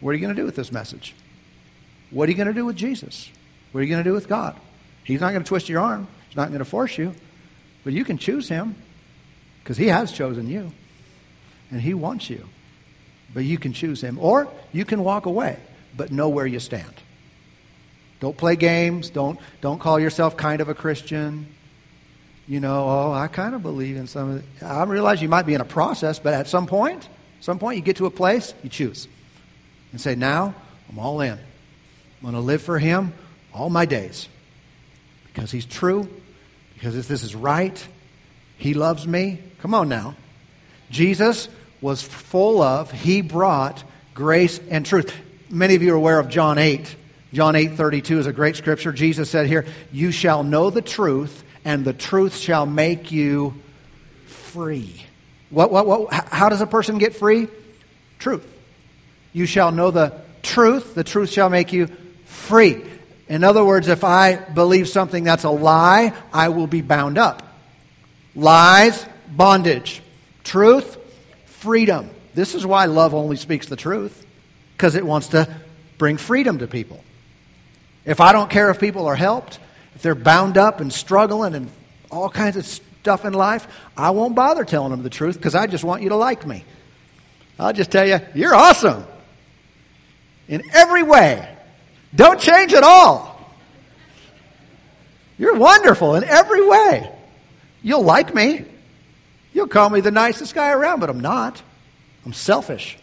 What 0.00 0.10
are 0.10 0.14
you 0.14 0.20
going 0.20 0.34
to 0.34 0.40
do 0.40 0.44
with 0.44 0.56
this 0.56 0.72
message? 0.72 1.14
What 2.10 2.28
are 2.28 2.32
you 2.32 2.36
going 2.36 2.48
to 2.48 2.54
do 2.54 2.64
with 2.64 2.76
Jesus? 2.76 3.30
What 3.70 3.80
are 3.80 3.82
you 3.84 3.88
going 3.88 4.02
to 4.02 4.08
do 4.08 4.14
with 4.14 4.28
God? 4.28 4.56
He's 5.04 5.20
not 5.20 5.32
going 5.32 5.42
to 5.42 5.48
twist 5.48 5.68
your 5.68 5.80
arm. 5.80 6.06
He's 6.28 6.36
not 6.36 6.48
going 6.48 6.58
to 6.58 6.64
force 6.64 6.96
you. 6.96 7.14
But 7.84 7.92
you 7.92 8.04
can 8.04 8.18
choose 8.18 8.48
Him 8.48 8.74
because 9.62 9.76
He 9.76 9.88
has 9.88 10.12
chosen 10.12 10.48
you. 10.48 10.72
And 11.70 11.80
He 11.80 11.94
wants 11.94 12.28
you. 12.28 12.46
But 13.32 13.44
you 13.44 13.58
can 13.58 13.72
choose 13.72 14.02
Him. 14.02 14.18
Or 14.18 14.48
you 14.72 14.84
can 14.84 15.02
walk 15.02 15.26
away, 15.26 15.58
but 15.96 16.12
know 16.12 16.28
where 16.28 16.46
you 16.46 16.60
stand. 16.60 16.92
Don't 18.20 18.36
play 18.36 18.56
games. 18.56 19.10
Don't, 19.10 19.38
don't 19.60 19.80
call 19.80 19.98
yourself 19.98 20.36
kind 20.36 20.60
of 20.60 20.68
a 20.68 20.74
Christian 20.74 21.46
you 22.48 22.60
know, 22.60 22.84
oh, 22.86 23.12
I 23.12 23.28
kind 23.28 23.54
of 23.54 23.62
believe 23.62 23.96
in 23.96 24.06
some 24.06 24.30
of 24.30 24.36
it. 24.38 24.62
I 24.62 24.82
realize 24.84 25.22
you 25.22 25.28
might 25.28 25.46
be 25.46 25.54
in 25.54 25.60
a 25.60 25.66
process, 25.66 26.18
but 26.18 26.34
at 26.34 26.48
some 26.48 26.66
point, 26.66 27.08
some 27.42 27.58
point 27.58 27.76
you 27.76 27.82
get 27.82 27.96
to 27.96 28.06
a 28.06 28.10
place, 28.10 28.54
you 28.62 28.70
choose. 28.70 29.08
And 29.90 30.00
say, 30.00 30.14
now 30.14 30.54
I'm 30.88 30.98
all 30.98 31.20
in. 31.20 31.32
I'm 31.32 31.38
going 32.22 32.34
to 32.34 32.40
live 32.40 32.62
for 32.62 32.78
him 32.78 33.12
all 33.52 33.68
my 33.68 33.84
days. 33.84 34.28
Because 35.26 35.50
he's 35.50 35.66
true, 35.66 36.08
because 36.74 36.96
if 36.96 37.08
this 37.08 37.24
is 37.24 37.34
right, 37.34 37.86
he 38.58 38.74
loves 38.74 39.06
me. 39.06 39.40
Come 39.60 39.74
on 39.74 39.88
now. 39.88 40.14
Jesus 40.90 41.48
was 41.80 42.00
full 42.00 42.62
of, 42.62 42.92
he 42.92 43.22
brought 43.22 43.82
grace 44.14 44.60
and 44.70 44.86
truth. 44.86 45.12
Many 45.50 45.74
of 45.74 45.82
you 45.82 45.94
are 45.94 45.96
aware 45.96 46.20
of 46.20 46.28
John 46.28 46.58
8. 46.58 46.96
John 47.32 47.54
8:32 47.54 48.18
is 48.18 48.26
a 48.26 48.32
great 48.32 48.56
scripture. 48.56 48.92
Jesus 48.92 49.30
said 49.30 49.46
here, 49.46 49.64
"You 49.90 50.12
shall 50.12 50.44
know 50.44 50.70
the 50.70 50.82
truth, 50.82 51.42
and 51.64 51.84
the 51.84 51.94
truth 51.94 52.36
shall 52.36 52.66
make 52.66 53.10
you 53.10 53.54
free." 54.26 55.02
What, 55.52 55.70
what, 55.70 55.86
what, 55.86 56.12
how 56.12 56.48
does 56.48 56.62
a 56.62 56.66
person 56.66 56.96
get 56.96 57.14
free? 57.14 57.46
Truth. 58.18 58.46
You 59.34 59.44
shall 59.44 59.70
know 59.70 59.90
the 59.90 60.14
truth, 60.42 60.94
the 60.94 61.04
truth 61.04 61.30
shall 61.30 61.50
make 61.50 61.74
you 61.74 61.88
free. 62.24 62.82
In 63.28 63.44
other 63.44 63.62
words, 63.62 63.88
if 63.88 64.02
I 64.02 64.36
believe 64.36 64.88
something 64.88 65.24
that's 65.24 65.44
a 65.44 65.50
lie, 65.50 66.14
I 66.32 66.48
will 66.48 66.66
be 66.66 66.80
bound 66.80 67.18
up. 67.18 67.46
Lies, 68.34 69.04
bondage. 69.28 70.02
Truth, 70.42 70.96
freedom. 71.44 72.08
This 72.34 72.54
is 72.54 72.64
why 72.64 72.86
love 72.86 73.12
only 73.12 73.36
speaks 73.36 73.66
the 73.66 73.76
truth, 73.76 74.26
because 74.74 74.94
it 74.94 75.04
wants 75.04 75.28
to 75.28 75.54
bring 75.98 76.16
freedom 76.16 76.58
to 76.60 76.66
people. 76.66 77.04
If 78.06 78.20
I 78.20 78.32
don't 78.32 78.50
care 78.50 78.70
if 78.70 78.80
people 78.80 79.06
are 79.06 79.14
helped, 79.14 79.58
if 79.94 80.02
they're 80.02 80.14
bound 80.14 80.56
up 80.56 80.80
and 80.80 80.90
struggling 80.90 81.54
and 81.54 81.70
all 82.10 82.30
kinds 82.30 82.56
of 82.56 82.80
stuff 83.02 83.24
in 83.24 83.32
life, 83.32 83.66
I 83.96 84.10
won't 84.10 84.36
bother 84.36 84.64
telling 84.64 84.92
them 84.92 85.02
the 85.02 85.10
truth 85.10 85.36
because 85.36 85.56
I 85.56 85.66
just 85.66 85.82
want 85.82 86.02
you 86.02 86.10
to 86.10 86.16
like 86.16 86.46
me. 86.46 86.64
I'll 87.58 87.72
just 87.72 87.90
tell 87.90 88.06
you, 88.06 88.20
you're 88.32 88.54
awesome 88.54 89.04
in 90.46 90.62
every 90.72 91.02
way. 91.02 91.48
Don't 92.14 92.38
change 92.38 92.72
at 92.74 92.84
all. 92.84 93.28
You're 95.36 95.56
wonderful 95.56 96.14
in 96.14 96.22
every 96.22 96.64
way. 96.64 97.10
You'll 97.82 98.04
like 98.04 98.32
me. 98.32 98.66
You'll 99.52 99.66
call 99.66 99.90
me 99.90 100.00
the 100.00 100.12
nicest 100.12 100.54
guy 100.54 100.70
around, 100.70 101.00
but 101.00 101.10
I'm 101.10 101.20
not. 101.20 101.60
I'm 102.24 102.32
selfish, 102.32 102.96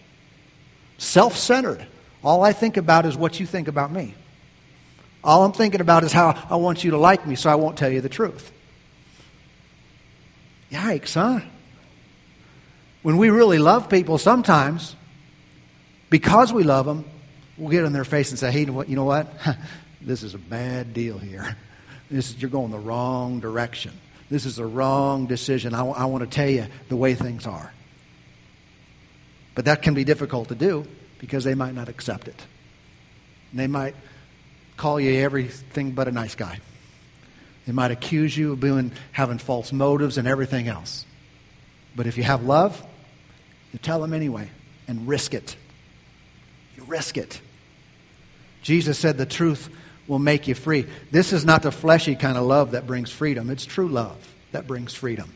self 0.98 1.36
centered. 1.36 1.86
All 2.24 2.42
I 2.42 2.54
think 2.54 2.78
about 2.78 3.06
is 3.06 3.18
what 3.18 3.38
you 3.38 3.46
think 3.46 3.68
about 3.68 3.92
me. 3.92 4.16
All 5.26 5.44
I'm 5.44 5.52
thinking 5.52 5.82
about 5.82 6.06
is 6.06 6.14
how 6.14 6.42
I 6.50 6.56
want 6.56 6.86
you 6.86 6.92
to 6.92 6.98
like 6.98 7.28
me, 7.28 7.36
so 7.36 7.50
I 7.50 7.56
won't 7.56 7.78
tell 7.78 7.92
you 7.92 8.00
the 8.00 8.08
truth. 8.08 8.50
Yikes, 10.72 11.14
huh? 11.14 11.40
When 13.02 13.18
we 13.18 13.30
really 13.30 13.60
love 13.60 13.90
people, 13.90 14.18
sometimes, 14.18 14.96
because 16.10 16.52
we 16.52 16.64
love 16.64 16.86
them, 16.86 17.06
we'll 17.58 17.70
get 17.70 17.86
in 17.86 17.94
their 17.94 18.04
face 18.04 18.30
and 18.32 18.40
say, 18.40 18.52
hey, 18.52 18.62
you 18.62 18.96
know 18.96 19.06
what? 19.06 19.28
This 20.02 20.24
is 20.24 20.34
a 20.34 20.38
bad 20.38 20.94
deal 20.94 21.18
here. 21.18 21.58
This 22.10 22.30
is, 22.30 22.42
you're 22.42 22.50
going 22.50 22.72
the 22.72 22.80
wrong 22.80 23.42
direction. 23.42 23.92
This 24.30 24.46
is 24.46 24.58
a 24.58 24.66
wrong 24.66 25.26
decision. 25.26 25.74
I, 25.74 25.86
I 25.86 26.06
want 26.06 26.24
to 26.24 26.30
tell 26.30 26.50
you 26.50 26.68
the 26.88 26.96
way 26.96 27.16
things 27.16 27.46
are. 27.46 27.74
But 29.56 29.66
that 29.66 29.82
can 29.82 29.96
be 29.96 30.06
difficult 30.06 30.48
to 30.50 30.56
do 30.56 30.86
because 31.20 31.44
they 31.44 31.54
might 31.54 31.76
not 31.76 31.90
accept 31.90 32.30
it. 32.30 32.46
They 33.54 33.68
might 33.68 33.96
call 34.78 35.00
you 35.00 35.20
everything 35.20 35.92
but 35.92 36.08
a 36.08 36.12
nice 36.12 36.36
guy. 36.36 36.60
They 37.66 37.74
might 37.74 37.92
accuse 37.92 38.36
you 38.36 38.54
of 38.54 38.60
being, 38.60 38.92
having 39.12 39.38
false 39.38 39.72
motives 39.72 40.18
and 40.18 40.28
everything 40.28 40.68
else. 40.68 41.06
But 41.96 42.08
if 42.08 42.18
you 42.18 42.24
have 42.24 42.44
love, 42.44 42.82
you 43.74 43.80
tell 43.80 44.02
them 44.02 44.14
anyway 44.14 44.50
and 44.88 45.08
risk 45.08 45.34
it. 45.34 45.56
You 46.78 46.84
risk 46.86 47.18
it. 47.18 47.40
Jesus 48.64 48.98
said 48.98 49.18
the 49.18 49.26
truth 49.26 49.70
will 50.08 50.20
make 50.20 50.48
you 50.48 50.56
free. 50.56 50.88
This 51.12 51.34
is 51.34 51.46
not 51.46 51.62
the 51.62 51.72
fleshy 51.72 52.16
kind 52.16 52.38
of 52.38 52.44
love 52.44 52.72
that 52.72 52.88
brings 52.88 53.12
freedom. 53.12 53.50
It's 53.50 53.66
true 53.66 53.88
love 53.88 54.18
that 54.52 54.66
brings 54.66 54.94
freedom. 54.94 55.32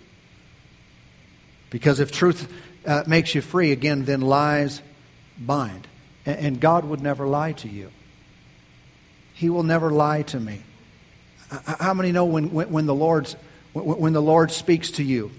Because 1.69 1.99
if 1.99 2.12
truth 2.12 2.51
uh, 2.86 3.03
makes 3.07 3.33
you 3.33 3.41
free, 3.41 3.71
again, 3.71 4.05
then 4.05 4.21
lies 4.21 4.81
bind. 5.38 5.88
And, 6.25 6.39
and 6.39 6.59
God 6.59 6.86
would 6.86 7.01
never 7.01 7.27
lie 7.27 7.53
to 7.53 7.69
you. 7.69 7.89
He 9.36 9.49
will 9.49 9.63
never 9.63 9.91
lie 9.91 10.23
to 10.23 10.39
me. 10.39 10.62
How 11.66 11.94
many 11.94 12.12
know 12.12 12.26
when, 12.26 12.52
when, 12.52 12.72
when 12.72 12.86
the 12.86 12.96
Lord's, 12.96 13.36
when 13.74 14.13
the 14.13 14.22
Lord 14.22 14.52
speaks 14.52 14.92
to 14.92 15.04
you, 15.04 15.32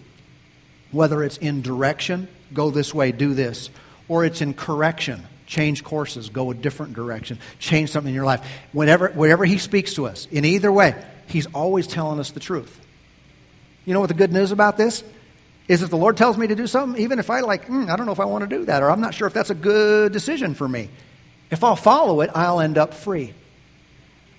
whether 0.92 1.22
it's 1.22 1.38
in 1.38 1.62
direction, 1.62 2.28
go 2.52 2.70
this 2.70 2.94
way, 2.94 3.10
do 3.12 3.34
this, 3.34 3.70
or 4.08 4.24
it's 4.24 4.40
in 4.40 4.54
correction, 4.54 5.22
change 5.46 5.82
courses, 5.82 6.28
go 6.28 6.50
a 6.50 6.54
different 6.54 6.94
direction, 6.94 7.38
change 7.58 7.90
something 7.90 8.10
in 8.10 8.14
your 8.14 8.24
life. 8.24 8.46
Whenever, 8.72 9.08
whenever 9.08 9.44
He 9.44 9.58
speaks 9.58 9.94
to 9.94 10.06
us, 10.06 10.28
in 10.30 10.44
either 10.44 10.70
way, 10.70 10.94
He's 11.26 11.46
always 11.46 11.86
telling 11.86 12.20
us 12.20 12.30
the 12.30 12.40
truth. 12.40 12.80
You 13.84 13.92
know 13.94 14.00
what 14.00 14.08
the 14.08 14.14
good 14.14 14.32
news 14.32 14.52
about 14.52 14.76
this? 14.76 15.02
Is 15.66 15.82
if 15.82 15.90
the 15.90 15.96
Lord 15.96 16.16
tells 16.16 16.36
me 16.36 16.46
to 16.46 16.54
do 16.54 16.66
something, 16.66 17.02
even 17.02 17.18
if 17.18 17.30
I 17.30 17.40
like, 17.40 17.66
mm, 17.66 17.88
I 17.88 17.96
don't 17.96 18.06
know 18.06 18.12
if 18.12 18.20
I 18.20 18.26
want 18.26 18.48
to 18.48 18.56
do 18.58 18.66
that, 18.66 18.82
or 18.82 18.90
I'm 18.90 19.00
not 19.00 19.14
sure 19.14 19.26
if 19.26 19.32
that's 19.32 19.50
a 19.50 19.54
good 19.54 20.12
decision 20.12 20.54
for 20.54 20.68
me. 20.68 20.90
If 21.50 21.64
I'll 21.64 21.76
follow 21.76 22.20
it, 22.20 22.30
I'll 22.34 22.60
end 22.60 22.76
up 22.78 22.94
free. 22.94 23.32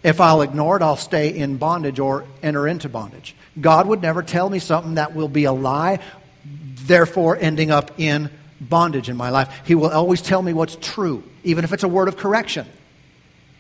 If 0.06 0.22
I'll 0.22 0.44
ignore 0.44 0.78
it, 0.78 0.84
I'll 0.84 0.98
stay 0.98 1.36
in 1.36 1.58
bondage 1.58 1.98
or 2.00 2.26
enter 2.44 2.68
into 2.68 2.90
bondage. 2.90 3.36
God 3.60 3.88
would 3.88 4.04
never 4.04 4.22
tell 4.22 4.48
me 4.48 4.60
something 4.60 4.96
that 4.96 5.16
will 5.16 5.28
be 5.28 5.46
a 5.46 5.52
lie, 5.52 5.98
therefore 6.46 7.36
ending 7.36 7.72
up 7.72 8.00
in 8.00 8.30
bondage 8.62 9.10
in 9.10 9.18
my 9.18 9.32
life. 9.32 9.64
He 9.66 9.74
will 9.74 9.90
always 9.90 10.22
tell 10.22 10.40
me 10.40 10.54
what's 10.54 10.78
true, 10.80 11.24
even 11.44 11.64
if 11.64 11.74
it's 11.74 11.82
a 11.82 11.88
word 11.88 12.08
of 12.08 12.18
correction. 12.18 12.68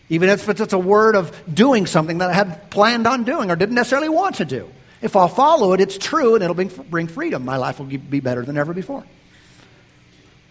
Even 0.08 0.29
if 0.29 0.47
it's 0.47 0.71
a 0.71 0.77
word 0.77 1.15
of 1.15 1.36
doing 1.51 1.88
something 1.88 2.19
that 2.19 2.29
I 2.29 2.34
had 2.34 2.69
planned 2.69 3.08
on 3.08 3.23
doing 3.23 3.49
or 3.49 3.55
didn't 3.55 3.73
necessarily 3.73 4.10
want 4.10 4.36
to 4.36 4.45
do. 4.45 4.69
If 5.01 5.15
I'll 5.15 5.27
follow 5.27 5.73
it, 5.73 5.81
it's 5.81 5.97
true 5.97 6.36
and 6.36 6.43
it'll 6.43 6.55
bring 6.55 7.08
freedom. 7.08 7.43
My 7.43 7.58
life 7.58 7.79
will 7.79 7.88
be 7.88 8.19
better 8.19 8.45
than 8.45 8.55
ever 8.55 8.71
before. 8.71 9.03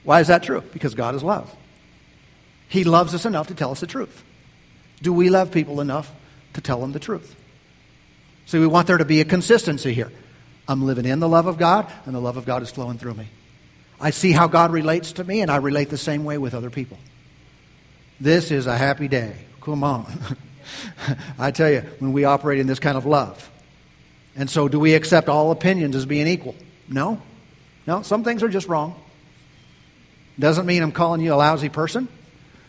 Why 0.02 0.18
is 0.18 0.26
that 0.26 0.42
true? 0.42 0.60
Because 0.72 0.96
God 0.96 1.14
is 1.14 1.22
love. 1.22 1.54
He 2.68 2.82
loves 2.82 3.14
us 3.14 3.26
enough 3.26 3.46
to 3.46 3.54
tell 3.54 3.70
us 3.70 3.78
the 3.78 3.86
truth. 3.86 4.24
Do 5.02 5.12
we 5.12 5.30
love 5.30 5.50
people 5.50 5.80
enough 5.80 6.10
to 6.54 6.60
tell 6.60 6.80
them 6.80 6.92
the 6.92 7.00
truth? 7.00 7.34
See, 8.46 8.58
we 8.58 8.66
want 8.66 8.86
there 8.86 8.98
to 8.98 9.04
be 9.04 9.20
a 9.20 9.24
consistency 9.24 9.92
here. 9.92 10.12
I'm 10.68 10.84
living 10.84 11.04
in 11.04 11.20
the 11.20 11.28
love 11.28 11.46
of 11.46 11.58
God, 11.58 11.90
and 12.06 12.14
the 12.14 12.20
love 12.20 12.36
of 12.36 12.46
God 12.46 12.62
is 12.62 12.70
flowing 12.70 12.98
through 12.98 13.14
me. 13.14 13.26
I 14.00 14.10
see 14.10 14.32
how 14.32 14.48
God 14.48 14.72
relates 14.72 15.12
to 15.12 15.24
me, 15.24 15.40
and 15.40 15.50
I 15.50 15.56
relate 15.56 15.90
the 15.90 15.98
same 15.98 16.24
way 16.24 16.38
with 16.38 16.54
other 16.54 16.70
people. 16.70 16.98
This 18.20 18.50
is 18.50 18.66
a 18.66 18.76
happy 18.76 19.08
day. 19.08 19.34
Come 19.60 19.84
on. 19.84 20.06
I 21.38 21.50
tell 21.50 21.70
you, 21.70 21.82
when 21.98 22.12
we 22.12 22.24
operate 22.24 22.60
in 22.60 22.66
this 22.66 22.78
kind 22.78 22.96
of 22.96 23.06
love. 23.06 23.50
And 24.36 24.48
so, 24.50 24.68
do 24.68 24.80
we 24.80 24.94
accept 24.94 25.28
all 25.28 25.50
opinions 25.50 25.94
as 25.96 26.06
being 26.06 26.26
equal? 26.26 26.54
No. 26.88 27.20
No, 27.86 28.02
some 28.02 28.24
things 28.24 28.42
are 28.42 28.48
just 28.48 28.66
wrong. 28.66 29.00
Doesn't 30.38 30.66
mean 30.66 30.82
I'm 30.82 30.92
calling 30.92 31.20
you 31.20 31.34
a 31.34 31.36
lousy 31.36 31.68
person. 31.68 32.08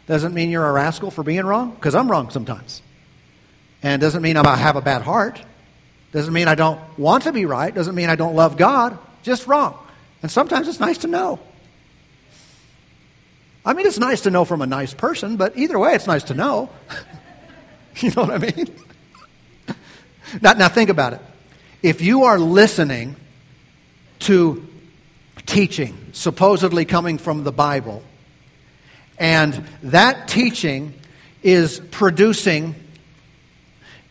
Doesn't 0.07 0.33
mean 0.33 0.49
you're 0.49 0.65
a 0.65 0.71
rascal 0.71 1.11
for 1.11 1.23
being 1.23 1.45
wrong, 1.45 1.71
because 1.71 1.95
I'm 1.95 2.09
wrong 2.09 2.29
sometimes. 2.29 2.81
And 3.81 4.01
doesn't 4.01 4.21
mean 4.21 4.37
I 4.37 4.55
have 4.55 4.75
a 4.75 4.81
bad 4.81 5.01
heart. 5.01 5.41
Doesn't 6.11 6.33
mean 6.33 6.47
I 6.47 6.55
don't 6.55 6.79
want 6.97 7.23
to 7.23 7.33
be 7.33 7.45
right. 7.45 7.73
Doesn't 7.73 7.95
mean 7.95 8.09
I 8.09 8.15
don't 8.15 8.35
love 8.35 8.57
God. 8.57 8.97
Just 9.23 9.47
wrong. 9.47 9.77
And 10.21 10.31
sometimes 10.31 10.67
it's 10.67 10.79
nice 10.79 10.99
to 10.99 11.07
know. 11.07 11.39
I 13.65 13.73
mean, 13.73 13.87
it's 13.87 13.97
nice 13.99 14.21
to 14.21 14.31
know 14.31 14.45
from 14.45 14.61
a 14.61 14.67
nice 14.67 14.93
person, 14.93 15.37
but 15.37 15.57
either 15.57 15.77
way, 15.79 15.95
it's 15.95 16.05
nice 16.05 16.23
to 16.25 16.35
know. 16.35 16.69
you 17.97 18.11
know 18.11 18.23
what 18.23 18.31
I 18.31 18.37
mean? 18.37 18.75
now, 20.41 20.53
now, 20.53 20.69
think 20.69 20.89
about 20.89 21.13
it. 21.13 21.21
If 21.81 22.01
you 22.01 22.25
are 22.25 22.37
listening 22.37 23.15
to 24.19 24.67
teaching 25.47 25.97
supposedly 26.13 26.85
coming 26.85 27.17
from 27.17 27.43
the 27.43 27.51
Bible, 27.51 28.03
and 29.17 29.53
that 29.83 30.27
teaching 30.27 30.93
is 31.43 31.79
producing 31.91 32.75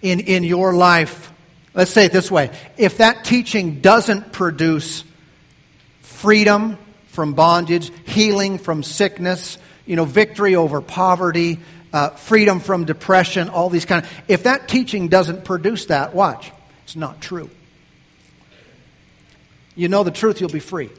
in, 0.02 0.20
in 0.20 0.44
your 0.44 0.74
life, 0.74 1.32
let's 1.74 1.90
say 1.90 2.06
it 2.06 2.12
this 2.12 2.30
way 2.30 2.50
if 2.76 2.98
that 2.98 3.24
teaching 3.24 3.80
doesn't 3.80 4.32
produce 4.32 5.04
freedom 6.00 6.78
from 7.08 7.34
bondage, 7.34 7.90
healing 8.06 8.58
from 8.58 8.82
sickness, 8.82 9.58
you 9.86 9.96
know, 9.96 10.04
victory 10.04 10.56
over 10.56 10.80
poverty, 10.80 11.60
uh, 11.92 12.10
freedom 12.10 12.60
from 12.60 12.84
depression, 12.84 13.48
all 13.48 13.70
these 13.70 13.84
kind 13.84 14.04
of. 14.04 14.10
If 14.26 14.44
that 14.44 14.68
teaching 14.68 15.08
doesn't 15.08 15.44
produce 15.44 15.86
that, 15.86 16.14
watch, 16.14 16.50
it's 16.84 16.96
not 16.96 17.20
true. 17.20 17.50
You 19.76 19.88
know 19.88 20.02
the 20.02 20.10
truth, 20.10 20.40
you'll 20.40 20.50
be 20.50 20.60
free. 20.60 20.90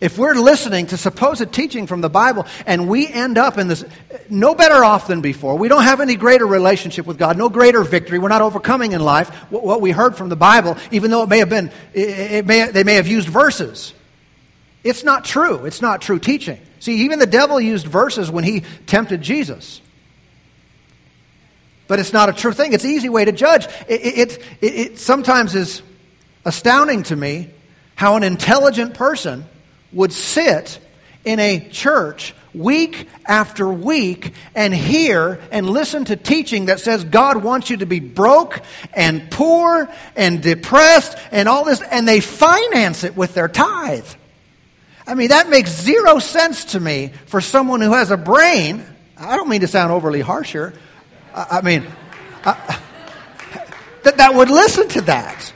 If 0.00 0.18
we're 0.18 0.34
listening 0.34 0.88
to 0.88 0.96
supposed 0.96 1.52
teaching 1.52 1.86
from 1.86 2.00
the 2.00 2.10
Bible 2.10 2.46
and 2.66 2.88
we 2.88 3.06
end 3.06 3.38
up 3.38 3.58
in 3.58 3.68
this, 3.68 3.84
no 4.28 4.54
better 4.54 4.84
off 4.84 5.06
than 5.06 5.20
before, 5.20 5.56
we 5.56 5.68
don't 5.68 5.84
have 5.84 6.00
any 6.00 6.16
greater 6.16 6.46
relationship 6.46 7.06
with 7.06 7.16
God, 7.16 7.38
no 7.38 7.48
greater 7.48 7.82
victory, 7.82 8.18
we're 8.18 8.28
not 8.28 8.42
overcoming 8.42 8.92
in 8.92 9.00
life 9.00 9.28
what 9.50 9.80
we 9.80 9.92
heard 9.92 10.16
from 10.16 10.28
the 10.28 10.36
Bible, 10.36 10.76
even 10.90 11.10
though 11.10 11.22
it 11.22 11.28
may 11.28 11.38
have 11.38 11.48
been, 11.48 11.70
it 11.94 12.44
may, 12.44 12.70
they 12.70 12.84
may 12.84 12.94
have 12.94 13.06
used 13.06 13.28
verses. 13.28 13.94
It's 14.82 15.04
not 15.04 15.24
true. 15.24 15.64
It's 15.64 15.80
not 15.80 16.02
true 16.02 16.18
teaching. 16.18 16.60
See, 16.80 17.04
even 17.04 17.18
the 17.18 17.26
devil 17.26 17.58
used 17.58 17.86
verses 17.86 18.30
when 18.30 18.44
he 18.44 18.64
tempted 18.86 19.22
Jesus. 19.22 19.80
But 21.86 22.00
it's 22.00 22.12
not 22.12 22.28
a 22.28 22.32
true 22.32 22.52
thing. 22.52 22.74
It's 22.74 22.84
an 22.84 22.90
easy 22.90 23.08
way 23.08 23.24
to 23.24 23.32
judge. 23.32 23.66
It, 23.88 24.18
it, 24.18 24.38
it, 24.60 24.74
it 24.74 24.98
sometimes 24.98 25.54
is 25.54 25.80
astounding 26.44 27.04
to 27.04 27.16
me 27.16 27.50
how 27.94 28.16
an 28.16 28.22
intelligent 28.22 28.94
person 28.94 29.46
would 29.94 30.12
sit 30.12 30.78
in 31.24 31.40
a 31.40 31.68
church 31.70 32.34
week 32.54 33.08
after 33.26 33.68
week 33.68 34.32
and 34.54 34.72
hear 34.72 35.40
and 35.50 35.68
listen 35.68 36.04
to 36.04 36.16
teaching 36.16 36.66
that 36.66 36.80
says 36.80 37.04
God 37.04 37.42
wants 37.42 37.70
you 37.70 37.78
to 37.78 37.86
be 37.86 38.00
broke 38.00 38.60
and 38.92 39.30
poor 39.30 39.88
and 40.14 40.42
depressed 40.42 41.16
and 41.32 41.48
all 41.48 41.64
this, 41.64 41.80
and 41.80 42.06
they 42.06 42.20
finance 42.20 43.04
it 43.04 43.16
with 43.16 43.34
their 43.34 43.48
tithe. 43.48 44.06
I 45.06 45.14
mean, 45.14 45.28
that 45.28 45.50
makes 45.50 45.70
zero 45.70 46.18
sense 46.18 46.66
to 46.66 46.80
me 46.80 47.12
for 47.26 47.40
someone 47.40 47.80
who 47.80 47.92
has 47.92 48.10
a 48.10 48.16
brain. 48.16 48.84
I 49.18 49.36
don't 49.36 49.48
mean 49.48 49.60
to 49.60 49.68
sound 49.68 49.92
overly 49.92 50.20
harsh 50.20 50.52
here. 50.52 50.72
I, 51.34 51.60
mean, 51.62 51.84
I, 52.44 52.78
that, 54.04 54.18
that 54.18 54.34
would 54.34 54.50
listen 54.50 54.88
to 54.88 55.00
that. 55.02 55.52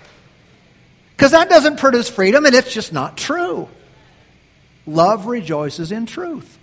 Because 1.17 1.33
that 1.33 1.49
doesn't 1.49 1.79
produce 1.79 2.11
freedom 2.11 2.45
and 2.45 2.55
it's 2.55 2.73
just 2.73 2.93
not 2.93 3.17
true. 3.17 3.69
Love 4.89 5.27
rejoices 5.27 5.93
in 5.93 6.07
truth. 6.07 6.59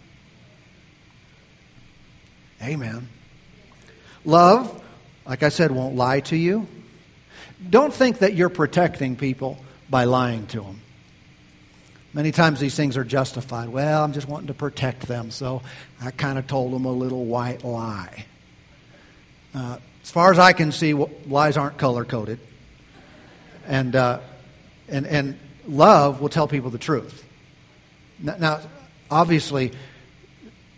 Amen. 2.59 3.07
Love, 4.25 4.83
like 5.27 5.43
I 5.43 5.49
said, 5.49 5.69
won't 5.69 5.95
lie 5.95 6.21
to 6.21 6.35
you. 6.35 6.67
Don't 7.69 7.93
think 7.93 8.19
that 8.19 8.33
you're 8.33 8.49
protecting 8.49 9.15
people 9.15 9.63
by 9.91 10.05
lying 10.05 10.47
to 10.47 10.61
them. 10.61 10.81
Many 12.15 12.31
times 12.31 12.59
these 12.59 12.75
things 12.75 12.97
are 12.97 13.03
justified. 13.03 13.69
Well, 13.69 14.03
I'm 14.03 14.13
just 14.13 14.27
wanting 14.27 14.47
to 14.47 14.55
protect 14.55 15.01
them, 15.01 15.29
so 15.29 15.61
I 16.01 16.09
kind 16.09 16.39
of 16.39 16.47
told 16.47 16.73
them 16.73 16.85
a 16.85 16.91
little 16.91 17.25
white 17.25 17.63
lie. 17.63 18.25
Uh, 19.53 19.77
as 20.01 20.09
far 20.09 20.31
as 20.31 20.39
I 20.39 20.53
can 20.53 20.71
see, 20.71 20.93
lies 20.93 21.57
aren't 21.57 21.77
color 21.77 22.05
coded, 22.05 22.39
and 23.67 23.95
uh, 23.95 24.21
and 24.87 25.05
and 25.05 25.37
love 25.67 26.21
will 26.21 26.29
tell 26.29 26.47
people 26.47 26.71
the 26.71 26.79
truth. 26.79 27.24
Now, 28.19 28.61
obviously, 29.09 29.71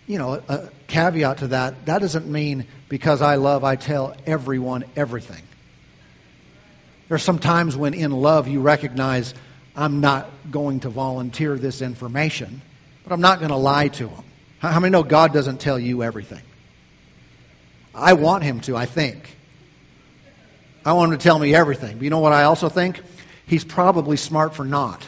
you 0.08 0.18
know, 0.18 0.42
a 0.48 0.70
caveat 0.88 1.40
to 1.40 1.48
that, 1.48 1.86
that 1.86 2.00
doesn't 2.00 2.28
mean 2.28 2.66
because 2.90 3.22
I 3.22 3.36
love, 3.36 3.64
I 3.64 3.76
tell 3.76 4.16
everyone 4.26 4.86
everything. 4.96 5.44
There 7.08 7.16
are 7.16 7.20
some 7.20 7.40
times 7.40 7.76
when 7.76 7.94
in 7.94 8.12
love 8.12 8.48
you 8.48 8.62
recognize 8.62 9.34
I'm 9.76 10.02
not 10.02 10.30
going 10.50 10.82
to 10.82 10.90
volunteer 10.90 11.58
this 11.58 11.82
information, 11.82 12.62
but 13.04 13.14
I'm 13.14 13.22
not 13.22 13.40
going 13.40 13.52
to 13.52 13.58
lie 13.58 13.90
to 13.90 14.08
them. 14.08 14.24
How 14.60 14.80
many 14.80 14.92
know 14.92 15.04
God 15.04 15.34
doesn't 15.34 15.60
tell 15.60 15.78
you 15.78 16.04
everything? 16.04 16.42
I 17.94 18.14
want 18.14 18.44
Him 18.44 18.60
to, 18.62 18.76
I 18.76 18.86
think. 18.86 19.36
I 20.84 20.94
want 20.94 21.12
Him 21.12 21.20
to 21.20 21.24
tell 21.24 21.38
me 21.38 21.54
everything. 21.54 21.98
But 21.98 22.04
you 22.04 22.10
know 22.10 22.20
what 22.20 22.34
I 22.34 22.44
also 22.44 22.70
think? 22.70 23.02
He's 23.46 23.64
probably 23.64 24.18
smart 24.18 24.56
for 24.56 24.66
not. 24.66 25.08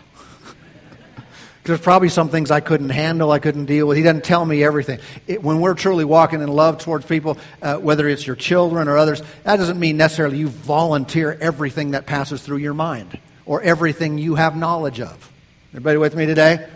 There's 1.70 1.80
probably 1.80 2.10
some 2.10 2.30
things 2.30 2.50
I 2.50 2.62
couldn't 2.62 2.90
handle, 2.90 3.32
I 3.32 3.38
couldn't 3.38 3.66
deal 3.66 3.88
with. 3.88 3.96
He 3.96 4.04
doesn't 4.04 4.24
tell 4.24 4.44
me 4.44 4.64
everything. 4.64 5.00
It, 5.28 5.44
when 5.44 5.62
we're 5.62 5.76
truly 5.76 6.04
walking 6.04 6.42
in 6.42 6.50
love 6.50 6.80
towards 6.80 7.06
people, 7.06 7.38
uh, 7.62 7.78
whether 7.78 8.08
it's 8.08 8.26
your 8.26 8.36
children 8.36 8.88
or 8.88 8.98
others, 8.98 9.22
that 9.44 9.58
doesn't 9.58 9.80
mean 9.80 9.96
necessarily 9.96 10.40
you 10.40 10.48
volunteer 10.48 11.38
everything 11.40 11.92
that 11.92 12.08
passes 12.08 12.42
through 12.42 12.58
your 12.58 12.74
mind 12.74 13.20
or 13.46 13.62
everything 13.62 14.18
you 14.18 14.34
have 14.34 14.58
knowledge 14.58 15.00
of. 15.00 15.32
Everybody 15.72 16.00
with 16.00 16.16
me 16.16 16.26
today? 16.26 16.68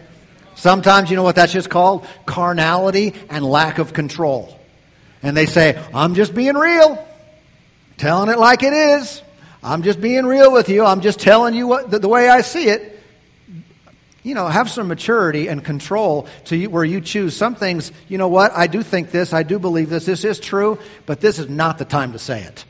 Sometimes, 0.56 1.10
you 1.10 1.16
know 1.16 1.24
what 1.24 1.36
that's 1.36 1.54
just 1.54 1.72
called? 1.72 2.08
Carnality 2.28 3.16
and 3.32 3.44
lack 3.44 3.80
of 3.80 3.94
control. 3.94 4.60
And 5.24 5.36
they 5.36 5.48
say, 5.48 5.84
I'm 5.94 6.14
just 6.14 6.36
being 6.36 6.56
real, 6.56 7.04
telling 7.98 8.30
it 8.30 8.38
like 8.38 8.62
it 8.62 8.74
is. 8.74 9.24
I'm 9.64 9.82
just 9.82 10.00
being 10.00 10.26
real 10.26 10.52
with 10.52 10.70
you. 10.70 10.86
I'm 10.86 11.02
just 11.02 11.20
telling 11.20 11.56
you 11.56 11.66
what, 11.66 11.90
the, 11.90 11.98
the 11.98 12.10
way 12.10 12.30
I 12.30 12.42
see 12.42 12.68
it 12.68 12.93
you 14.24 14.34
know, 14.34 14.48
have 14.48 14.70
some 14.70 14.88
maturity 14.88 15.48
and 15.48 15.64
control 15.64 16.28
to 16.46 16.56
you, 16.56 16.70
where 16.70 16.84
you 16.84 17.02
choose 17.02 17.36
some 17.36 17.56
things. 17.56 17.92
You 18.08 18.18
know 18.18 18.30
what? 18.30 18.54
I 18.54 18.68
do 18.68 18.82
think 18.82 19.12
this. 19.12 19.34
I 19.34 19.44
do 19.44 19.60
believe 19.60 19.90
this. 19.90 20.06
This 20.06 20.24
is 20.24 20.40
true, 20.40 20.80
but 21.06 21.20
this 21.20 21.40
is 21.40 21.50
not 21.50 21.78
the 21.78 21.86
time 21.86 22.14
to 22.14 22.20
say 22.20 22.42
it, 22.44 22.66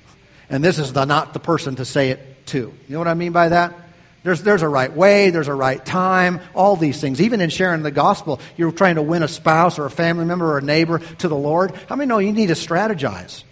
and 0.50 0.64
this 0.64 0.80
is 0.80 0.94
the, 0.94 1.06
not 1.06 1.34
the 1.34 1.40
person 1.40 1.76
to 1.76 1.86
say 1.86 2.10
it 2.10 2.48
to. 2.48 2.58
You 2.58 2.74
know 2.90 3.00
what 3.00 3.08
I 3.08 3.14
mean 3.14 3.32
by 3.32 3.50
that? 3.50 3.80
There's 4.24 4.42
there's 4.42 4.62
a 4.62 4.70
right 4.70 4.92
way. 4.92 5.30
There's 5.30 5.50
a 5.50 5.54
right 5.54 5.84
time. 5.84 6.40
All 6.56 6.76
these 6.76 7.00
things. 7.00 7.22
Even 7.22 7.42
in 7.42 7.50
sharing 7.50 7.84
the 7.84 7.92
gospel, 7.92 8.40
you're 8.56 8.72
trying 8.72 8.96
to 8.96 9.02
win 9.02 9.22
a 9.22 9.28
spouse 9.28 9.80
or 9.80 9.86
a 9.86 9.92
family 9.92 10.26
member 10.26 10.54
or 10.54 10.58
a 10.60 10.62
neighbor 10.62 11.00
to 11.00 11.28
the 11.28 11.36
Lord. 11.36 11.74
How 11.90 11.96
many 11.96 12.08
know 12.08 12.20
you 12.20 12.32
need 12.32 12.48
to 12.48 12.54
strategize? 12.54 13.44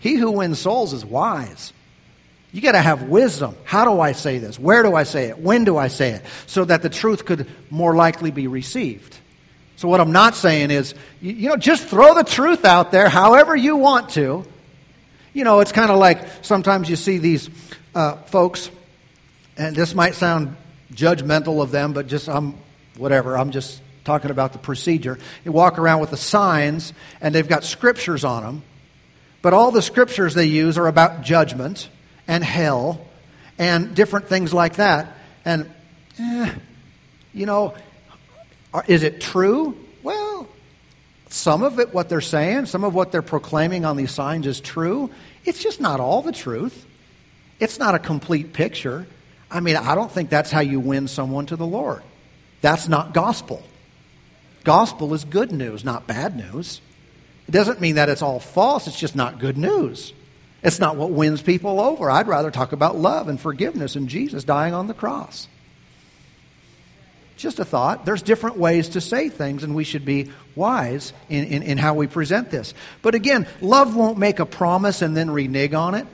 He 0.00 0.16
who 0.16 0.32
wins 0.32 0.58
souls 0.58 0.92
is 0.92 1.04
wise. 1.04 1.72
You 2.56 2.62
got 2.62 2.72
to 2.72 2.80
have 2.80 3.02
wisdom. 3.02 3.54
How 3.64 3.84
do 3.84 4.00
I 4.00 4.12
say 4.12 4.38
this? 4.38 4.58
Where 4.58 4.82
do 4.82 4.94
I 4.94 5.02
say 5.02 5.26
it? 5.26 5.38
When 5.38 5.64
do 5.64 5.76
I 5.76 5.88
say 5.88 6.12
it? 6.12 6.22
So 6.46 6.64
that 6.64 6.80
the 6.80 6.88
truth 6.88 7.26
could 7.26 7.46
more 7.68 7.94
likely 7.94 8.30
be 8.30 8.46
received. 8.46 9.14
So 9.76 9.88
what 9.88 10.00
I'm 10.00 10.12
not 10.12 10.34
saying 10.34 10.70
is, 10.70 10.94
you, 11.20 11.50
know, 11.50 11.56
just 11.56 11.86
throw 11.86 12.14
the 12.14 12.24
truth 12.24 12.64
out 12.64 12.92
there 12.92 13.10
however 13.10 13.54
you 13.54 13.76
want 13.76 14.08
to. 14.12 14.46
You 15.34 15.44
know, 15.44 15.60
it's 15.60 15.72
kind 15.72 15.90
of 15.90 15.98
like 15.98 16.26
sometimes 16.40 16.88
you 16.88 16.96
see 16.96 17.18
these 17.18 17.50
uh, 17.94 18.16
folks, 18.22 18.70
and 19.58 19.76
this 19.76 19.94
might 19.94 20.14
sound 20.14 20.56
judgmental 20.94 21.60
of 21.60 21.70
them, 21.70 21.92
but 21.92 22.06
just 22.06 22.26
I'm 22.26 22.54
whatever. 22.96 23.36
I'm 23.36 23.50
just 23.50 23.82
talking 24.02 24.30
about 24.30 24.54
the 24.54 24.58
procedure. 24.58 25.18
They 25.44 25.50
walk 25.50 25.78
around 25.78 26.00
with 26.00 26.08
the 26.08 26.16
signs, 26.16 26.94
and 27.20 27.34
they've 27.34 27.46
got 27.46 27.64
scriptures 27.64 28.24
on 28.24 28.42
them, 28.44 28.62
but 29.42 29.52
all 29.52 29.72
the 29.72 29.82
scriptures 29.82 30.32
they 30.32 30.46
use 30.46 30.78
are 30.78 30.86
about 30.86 31.20
judgment 31.20 31.90
and 32.28 32.42
hell 32.42 33.06
and 33.58 33.94
different 33.94 34.28
things 34.28 34.52
like 34.52 34.76
that. 34.76 35.16
And, 35.44 35.70
eh, 36.18 36.52
you 37.32 37.46
know, 37.46 37.74
is 38.86 39.02
it 39.02 39.20
true? 39.20 39.76
Well, 40.02 40.48
some 41.28 41.62
of 41.62 41.78
it, 41.80 41.92
what 41.92 42.08
they're 42.08 42.20
saying, 42.20 42.66
some 42.66 42.84
of 42.84 42.94
what 42.94 43.12
they're 43.12 43.22
proclaiming 43.22 43.84
on 43.84 43.96
these 43.96 44.10
signs 44.10 44.46
is 44.46 44.60
true. 44.60 45.10
It's 45.44 45.62
just 45.62 45.80
not 45.80 46.00
all 46.00 46.22
the 46.22 46.32
truth. 46.32 46.86
It's 47.58 47.78
not 47.78 47.94
a 47.94 47.98
complete 47.98 48.52
picture. 48.52 49.06
I 49.50 49.60
mean, 49.60 49.76
I 49.76 49.94
don't 49.94 50.10
think 50.10 50.30
that's 50.30 50.50
how 50.50 50.60
you 50.60 50.80
win 50.80 51.08
someone 51.08 51.46
to 51.46 51.56
the 51.56 51.66
Lord. 51.66 52.02
That's 52.60 52.88
not 52.88 53.14
gospel. 53.14 53.62
Gospel 54.64 55.14
is 55.14 55.24
good 55.24 55.52
news, 55.52 55.84
not 55.84 56.06
bad 56.06 56.36
news. 56.36 56.80
It 57.46 57.52
doesn't 57.52 57.80
mean 57.80 57.94
that 57.94 58.08
it's 58.08 58.22
all 58.22 58.40
false, 58.40 58.88
it's 58.88 58.98
just 58.98 59.14
not 59.14 59.38
good 59.38 59.56
news. 59.56 60.12
It's 60.66 60.80
not 60.80 60.96
what 60.96 61.12
wins 61.12 61.40
people 61.40 61.80
over. 61.80 62.10
I'd 62.10 62.26
rather 62.26 62.50
talk 62.50 62.72
about 62.72 62.96
love 62.96 63.28
and 63.28 63.40
forgiveness 63.40 63.94
and 63.94 64.08
Jesus 64.08 64.42
dying 64.42 64.74
on 64.74 64.88
the 64.88 64.94
cross. 64.94 65.46
Just 67.36 67.60
a 67.60 67.64
thought. 67.64 68.04
There's 68.04 68.22
different 68.22 68.56
ways 68.56 68.88
to 68.90 69.00
say 69.00 69.28
things, 69.28 69.62
and 69.62 69.76
we 69.76 69.84
should 69.84 70.04
be 70.04 70.32
wise 70.56 71.12
in, 71.28 71.44
in, 71.44 71.62
in 71.62 71.78
how 71.78 71.94
we 71.94 72.08
present 72.08 72.50
this. 72.50 72.74
But 73.00 73.14
again, 73.14 73.46
love 73.60 73.94
won't 73.94 74.18
make 74.18 74.40
a 74.40 74.44
promise 74.44 75.02
and 75.02 75.16
then 75.16 75.30
renege 75.30 75.72
on 75.72 75.94
it. 75.94 76.08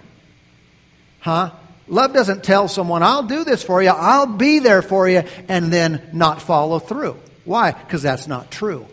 Huh? 1.21 1.53
Love 1.89 2.13
doesn't 2.13 2.45
tell 2.45 2.69
someone, 2.69 3.03
I'll 3.03 3.23
do 3.23 3.45
this 3.45 3.63
for 3.63 3.83
you, 3.83 3.89
I'll 3.89 4.27
be 4.27 4.59
there 4.59 4.83
for 4.83 5.09
you, 5.09 5.23
and 5.49 5.73
then 5.73 6.11
not 6.13 6.43
follow 6.43 6.79
through. 6.79 7.17
Why? 7.47 7.73
Because 7.73 8.03
that's 8.03 8.29
not 8.29 8.51
true. 8.51 8.87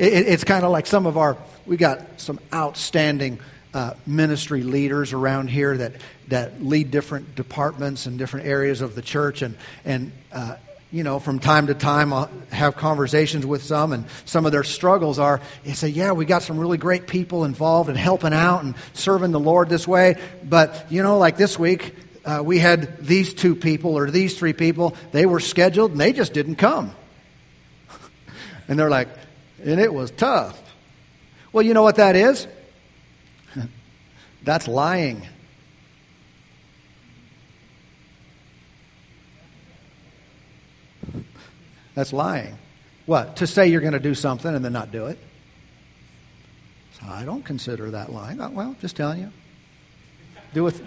It, 0.00 0.28
it's 0.28 0.44
kind 0.44 0.64
of 0.64 0.70
like 0.70 0.86
some 0.86 1.06
of 1.06 1.18
our, 1.18 1.36
we 1.66 1.76
got 1.76 2.20
some 2.20 2.40
outstanding 2.52 3.38
uh, 3.74 3.92
ministry 4.06 4.62
leaders 4.62 5.12
around 5.12 5.48
here 5.48 5.76
that, 5.76 5.92
that 6.28 6.64
lead 6.64 6.90
different 6.90 7.34
departments 7.34 8.06
and 8.06 8.18
different 8.18 8.46
areas 8.46 8.80
of 8.80 8.94
the 8.94 9.02
church. 9.02 9.42
And, 9.42 9.56
and 9.84 10.10
uh, 10.32 10.56
you 10.90 11.04
know, 11.04 11.18
from 11.18 11.38
time 11.38 11.66
to 11.66 11.74
time, 11.74 12.14
I'll 12.14 12.30
have 12.50 12.76
conversations 12.76 13.44
with 13.44 13.62
some, 13.62 13.92
and 13.92 14.06
some 14.24 14.46
of 14.46 14.52
their 14.52 14.64
struggles 14.64 15.18
are, 15.18 15.42
they 15.64 15.74
say, 15.74 15.88
yeah, 15.88 16.12
we 16.12 16.24
got 16.24 16.42
some 16.42 16.58
really 16.58 16.78
great 16.78 17.06
people 17.06 17.44
involved 17.44 17.90
and 17.90 17.98
helping 17.98 18.32
out 18.32 18.64
and 18.64 18.76
serving 18.94 19.32
the 19.32 19.38
Lord 19.38 19.68
this 19.68 19.86
way. 19.86 20.16
But, 20.42 20.90
you 20.90 21.02
know, 21.02 21.18
like 21.18 21.36
this 21.36 21.58
week, 21.58 21.94
uh, 22.24 22.40
we 22.42 22.58
had 22.58 23.04
these 23.04 23.34
two 23.34 23.54
people 23.54 23.98
or 23.98 24.10
these 24.10 24.38
three 24.38 24.54
people, 24.54 24.96
they 25.12 25.26
were 25.26 25.40
scheduled 25.40 25.90
and 25.90 26.00
they 26.00 26.14
just 26.14 26.32
didn't 26.32 26.56
come. 26.56 26.92
and 28.68 28.78
they're 28.78 28.90
like, 28.90 29.08
and 29.62 29.80
it 29.80 29.92
was 29.92 30.10
tough. 30.10 30.60
Well, 31.52 31.64
you 31.64 31.74
know 31.74 31.82
what 31.82 31.96
that 31.96 32.16
is? 32.16 32.46
That's 34.42 34.68
lying. 34.68 35.26
That's 41.94 42.12
lying. 42.12 42.56
What? 43.06 43.36
To 43.36 43.46
say 43.46 43.68
you're 43.68 43.80
going 43.80 43.94
to 43.94 43.98
do 43.98 44.14
something 44.14 44.54
and 44.54 44.64
then 44.64 44.72
not 44.72 44.92
do 44.92 45.06
it? 45.06 45.18
So 47.00 47.06
I 47.08 47.24
don't 47.24 47.44
consider 47.44 47.90
that 47.92 48.12
lying. 48.12 48.40
Oh, 48.40 48.50
well, 48.50 48.76
just 48.80 48.96
telling 48.96 49.20
you. 49.20 49.32
Do 50.54 50.64
with, 50.64 50.82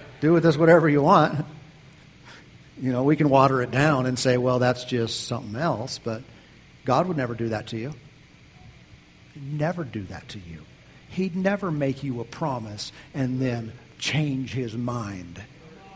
do 0.20 0.32
with 0.32 0.42
this 0.42 0.56
whatever 0.56 0.88
you 0.88 1.02
want. 1.02 1.44
You 2.80 2.92
know, 2.92 3.02
we 3.02 3.16
can 3.16 3.28
water 3.28 3.60
it 3.62 3.70
down 3.70 4.06
and 4.06 4.18
say, 4.18 4.36
well, 4.36 4.60
that's 4.60 4.84
just 4.84 5.26
something 5.26 5.56
else, 5.60 5.98
but 5.98 6.22
God 6.88 7.06
would 7.06 7.18
never 7.18 7.34
do 7.34 7.50
that 7.50 7.66
to 7.66 7.76
you. 7.76 7.92
He'd 9.34 9.58
never 9.58 9.84
do 9.84 10.04
that 10.04 10.26
to 10.30 10.38
you. 10.38 10.62
He'd 11.10 11.36
never 11.36 11.70
make 11.70 12.02
you 12.02 12.22
a 12.22 12.24
promise 12.24 12.92
and 13.12 13.38
then 13.42 13.74
change 13.98 14.54
his 14.54 14.74
mind 14.74 15.38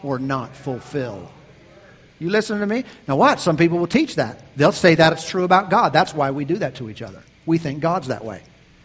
or 0.03 0.19
not 0.19 0.55
fulfill 0.55 1.31
You 2.19 2.29
listen 2.29 2.61
to 2.61 2.67
me? 2.67 2.85
Now, 3.09 3.17
watch. 3.17 3.41
Some 3.41 3.57
people 3.57 3.79
will 3.79 3.87
teach 3.87 4.17
that. 4.17 4.39
They'll 4.55 4.71
say 4.71 4.95
that 4.97 5.15
it's 5.15 5.27
true 5.27 5.45
about 5.45 5.71
God. 5.71 5.95
That's 5.95 6.13
why 6.13 6.31
we 6.31 6.45
do 6.45 6.59
that 6.59 6.75
to 6.75 6.91
each 6.91 7.01
other. 7.01 7.23
We 7.47 7.57
think 7.57 7.81
God's 7.81 8.09
that 8.09 8.23
way. 8.23 8.43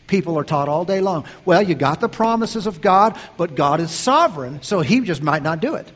People 0.08 0.40
are 0.40 0.46
taught 0.46 0.70
all 0.70 0.86
day 0.86 1.02
long. 1.02 1.26
Well, 1.44 1.62
you 1.62 1.76
got 1.76 2.00
the 2.00 2.08
promises 2.08 2.68
of 2.68 2.80
God, 2.80 3.20
but 3.36 3.54
God 3.54 3.82
is 3.82 3.92
sovereign, 3.92 4.62
so 4.62 4.80
He 4.80 5.02
just 5.02 5.22
might 5.22 5.44
not 5.44 5.60
do 5.60 5.76
it. 5.76 5.92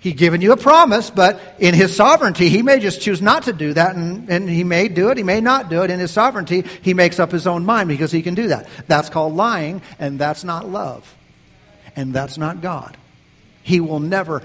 He's 0.00 0.14
given 0.14 0.40
you 0.40 0.52
a 0.52 0.56
promise, 0.56 1.10
but 1.10 1.40
in 1.58 1.74
His 1.74 1.94
sovereignty, 1.94 2.48
He 2.48 2.62
may 2.62 2.80
just 2.80 3.02
choose 3.02 3.20
not 3.20 3.44
to 3.44 3.52
do 3.52 3.74
that, 3.74 3.94
and, 3.94 4.28
and 4.30 4.48
He 4.48 4.64
may 4.64 4.88
do 4.88 5.10
it, 5.10 5.18
He 5.18 5.22
may 5.22 5.40
not 5.40 5.68
do 5.68 5.82
it. 5.82 5.90
In 5.90 6.00
His 6.00 6.10
sovereignty, 6.10 6.64
He 6.82 6.94
makes 6.94 7.20
up 7.20 7.30
His 7.30 7.46
own 7.46 7.64
mind 7.66 7.88
because 7.88 8.10
He 8.10 8.22
can 8.22 8.34
do 8.34 8.48
that. 8.48 8.68
That's 8.88 9.10
called 9.10 9.36
lying, 9.36 9.82
and 9.98 10.18
that's 10.18 10.42
not 10.42 10.68
love. 10.68 11.14
And 11.96 12.14
that's 12.14 12.38
not 12.38 12.62
God. 12.62 12.96
He 13.62 13.80
will 13.80 14.00
never 14.00 14.42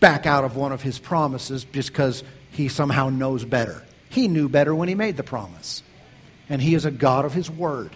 back 0.00 0.26
out 0.26 0.44
of 0.44 0.56
one 0.56 0.72
of 0.72 0.80
His 0.80 0.98
promises 0.98 1.64
just 1.64 1.90
because 1.90 2.24
He 2.52 2.68
somehow 2.68 3.10
knows 3.10 3.44
better. 3.44 3.82
He 4.08 4.28
knew 4.28 4.48
better 4.48 4.74
when 4.74 4.88
He 4.88 4.94
made 4.94 5.16
the 5.16 5.22
promise 5.22 5.82
and 6.48 6.60
He 6.60 6.74
is 6.74 6.84
a 6.84 6.90
God 6.90 7.24
of 7.24 7.32
His 7.32 7.50
Word. 7.50 7.90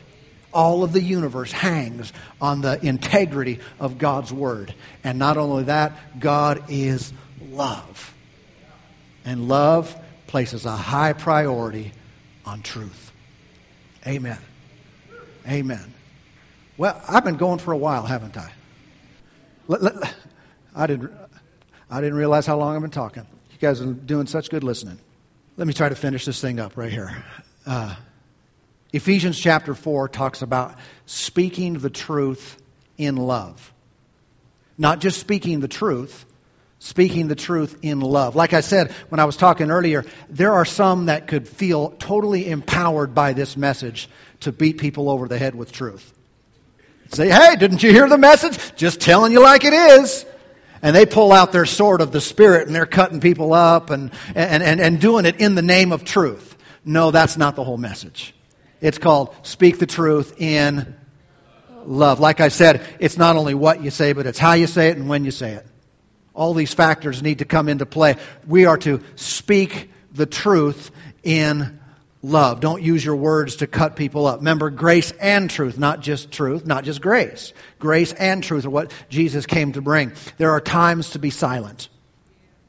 All 0.59 0.83
of 0.83 0.93
the 0.93 1.01
universe 1.01 1.53
hangs 1.53 2.13
on 2.41 2.63
the 2.63 2.85
integrity 2.85 3.61
of 3.79 3.97
God's 3.97 4.33
Word. 4.33 4.75
And 5.05 5.17
not 5.17 5.37
only 5.37 5.63
that, 5.65 6.19
God 6.19 6.65
is 6.69 7.13
love. 7.53 8.13
And 9.25 9.47
love 9.47 9.97
places 10.27 10.67
a 10.67 10.73
high 10.73 11.13
priority 11.13 11.93
on 12.45 12.63
truth. 12.63 13.13
Amen. 14.05 14.39
Amen. 15.49 15.95
Well, 16.77 17.01
I've 17.09 17.25
been 17.25 17.37
going 17.37 17.61
for 17.61 17.71
a 17.71 17.79
while, 17.79 18.05
haven't 18.05 18.37
I? 18.37 18.53
I 20.75 20.89
didn't, 20.89 21.13
I 21.89 22.01
didn't 22.01 22.17
realize 22.17 22.47
how 22.47 22.57
long 22.57 22.75
I've 22.75 22.83
been 22.83 22.91
talking. 22.91 23.29
You 23.53 23.59
guys 23.61 23.81
are 23.81 23.93
doing 23.93 24.27
such 24.27 24.51
good 24.51 24.65
listening. 24.65 24.99
Let 25.57 25.69
me 25.69 25.73
try 25.73 25.89
to 25.89 25.95
finish 25.95 26.25
this 26.25 26.41
thing 26.41 26.59
up 26.59 26.77
right 26.77 26.91
here. 26.91 27.25
Uh, 27.65 27.95
Ephesians 28.93 29.39
chapter 29.39 29.75
4 29.75 30.09
talks 30.09 30.43
about 30.43 30.75
speaking 31.07 31.75
the 31.75 31.91
truth 31.91 32.61
in 32.97 33.17
love. 33.17 33.73
Not 34.79 35.01
just 35.01 35.21
speaking 35.21 35.61
the 35.61 35.69
truth, 35.69 36.25
speaking 36.79 37.29
the 37.29 37.35
truth 37.35 37.79
in 37.83 38.01
love. 38.01 38.37
Like 38.37 38.53
I 38.53 38.61
said 38.61 38.93
when 39.09 39.21
I 39.21 39.25
was 39.25 39.37
talking 39.37 39.71
earlier, 39.71 40.05
there 40.31 40.55
are 40.55 40.65
some 40.65 41.07
that 41.07 41.27
could 41.27 41.49
feel 41.49 41.91
totally 41.91 42.49
empowered 42.49 43.15
by 43.15 43.33
this 43.33 43.57
message 43.57 44.09
to 44.41 44.53
beat 44.53 44.79
people 44.79 45.11
over 45.11 45.29
the 45.29 45.39
head 45.39 45.55
with 45.55 45.73
truth. 45.73 46.15
Say, 47.11 47.29
hey, 47.29 47.57
didn't 47.57 47.83
you 47.83 47.91
hear 47.91 48.09
the 48.09 48.19
message? 48.19 48.77
Just 48.77 49.01
telling 49.01 49.33
you 49.33 49.41
like 49.43 49.65
it 49.65 49.73
is. 49.73 50.25
And 50.81 50.95
they 50.95 51.07
pull 51.07 51.33
out 51.33 51.53
their 51.53 51.67
sword 51.67 52.01
of 52.01 52.13
the 52.13 52.21
Spirit 52.21 52.67
and 52.67 52.77
they're 52.77 52.87
cutting 52.87 53.21
people 53.21 53.53
up 53.53 53.91
and, 53.91 54.13
and, 54.35 54.63
and, 54.63 54.81
and 54.81 55.01
doing 55.01 55.27
it 55.27 55.41
in 55.41 55.55
the 55.55 55.63
name 55.63 55.91
of 55.91 56.05
truth. 56.05 56.57
No, 56.85 57.11
that's 57.11 57.37
not 57.37 57.57
the 57.57 57.65
whole 57.65 57.79
message. 57.79 58.35
It's 58.81 58.99
called 58.99 59.35
Speak 59.43 59.79
the 59.79 59.87
Truth 59.87 60.41
in 60.41 60.95
Love. 61.85 62.21
Like 62.21 62.41
I 62.41 62.49
said, 62.49 62.87
it's 63.01 63.17
not 63.17 63.37
only 63.37 63.55
what 63.55 63.83
you 63.83 63.91
say, 63.91 64.13
but 64.13 64.27
it's 64.27 64.39
how 64.39 64.53
you 64.53 64.67
say 64.67 64.89
it 64.89 64.97
and 64.97 65.09
when 65.09 65.25
you 65.25 65.31
say 65.31 65.53
it. 65.53 65.67
All 66.35 66.55
these 66.55 66.73
factors 66.73 67.23
need 67.23 67.39
to 67.39 67.45
come 67.45 67.69
into 67.69 67.87
play. 67.87 68.17
We 68.47 68.67
are 68.67 68.79
to 68.79 69.03
speak 69.17 69.91
the 70.13 70.27
truth 70.27 70.91
in 71.25 71.81
love. 72.23 72.61
Don't 72.61 72.83
use 72.83 73.05
your 73.05 73.17
words 73.17 73.57
to 73.57 73.67
cut 73.67 73.97
people 73.97 74.27
up. 74.27 74.39
Remember, 74.39 74.71
grace 74.71 75.13
and 75.13 75.51
truth, 75.51 75.79
not 75.79 76.01
just 76.01 76.31
truth, 76.31 76.67
not 76.67 76.85
just 76.85 77.01
grace. 77.01 77.53
Grace 77.79 78.13
and 78.13 78.43
truth 78.43 78.67
are 78.67 78.71
what 78.71 78.93
Jesus 79.09 79.47
came 79.47 79.73
to 79.73 79.81
bring. 79.81 80.13
There 80.37 80.51
are 80.53 80.61
times 80.61 81.11
to 81.11 81.19
be 81.19 81.31
silent. 81.31 81.89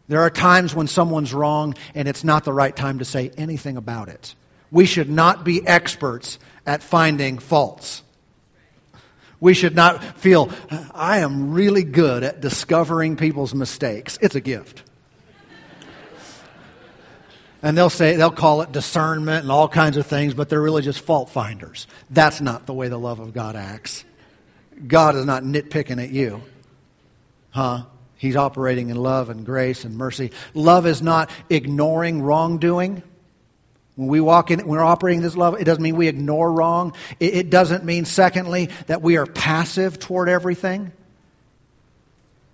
There 0.07 0.21
are 0.21 0.31
times 0.31 0.73
when 0.73 0.87
someone's 0.87 1.33
wrong 1.33 1.75
and 1.93 2.07
it's 2.07 2.23
not 2.23 2.43
the 2.43 2.53
right 2.53 2.75
time 2.75 2.99
to 2.99 3.05
say 3.05 3.31
anything 3.37 3.77
about 3.77 4.09
it. 4.09 4.33
We 4.71 4.85
should 4.85 5.09
not 5.09 5.43
be 5.43 5.65
experts 5.65 6.39
at 6.65 6.83
finding 6.83 7.39
faults. 7.39 8.03
We 9.39 9.53
should 9.53 9.75
not 9.75 10.03
feel, 10.19 10.51
I 10.93 11.19
am 11.19 11.53
really 11.53 11.83
good 11.83 12.23
at 12.23 12.41
discovering 12.41 13.15
people's 13.15 13.55
mistakes. 13.55 14.17
It's 14.21 14.35
a 14.35 14.41
gift. 14.41 14.83
And 17.61 17.77
they'll 17.77 17.89
say, 17.89 18.15
they'll 18.15 18.31
call 18.31 18.61
it 18.61 18.71
discernment 18.71 19.43
and 19.43 19.51
all 19.51 19.67
kinds 19.67 19.97
of 19.97 20.05
things, 20.07 20.33
but 20.33 20.49
they're 20.49 20.61
really 20.61 20.81
just 20.81 21.01
fault 21.01 21.29
finders. 21.29 21.87
That's 22.09 22.39
not 22.39 22.65
the 22.65 22.73
way 22.73 22.87
the 22.87 22.99
love 22.99 23.19
of 23.19 23.33
God 23.33 23.55
acts. 23.55 24.05
God 24.85 25.15
is 25.15 25.25
not 25.25 25.43
nitpicking 25.43 26.01
at 26.01 26.09
you. 26.09 26.41
Huh? 27.51 27.83
He's 28.15 28.35
operating 28.35 28.89
in 28.89 28.97
love 28.97 29.29
and 29.29 29.45
grace 29.45 29.83
and 29.85 29.97
mercy. 29.97 30.31
Love 30.53 30.85
is 30.85 31.01
not 31.01 31.29
ignoring 31.49 32.21
wrongdoing. 32.21 33.03
When 33.99 34.07
we 34.07 34.21
walk 34.21 34.49
in, 34.49 34.65
we're 34.65 34.81
operating 34.81 35.21
this 35.21 35.35
love, 35.35 35.59
it 35.59 35.65
doesn't 35.65 35.83
mean 35.83 35.97
we 35.97 36.07
ignore 36.07 36.49
wrong. 36.49 36.93
It, 37.19 37.33
it 37.33 37.49
doesn't 37.49 37.83
mean, 37.83 38.05
secondly, 38.05 38.69
that 38.87 39.01
we 39.01 39.17
are 39.17 39.25
passive 39.25 39.99
toward 39.99 40.29
everything. 40.29 40.93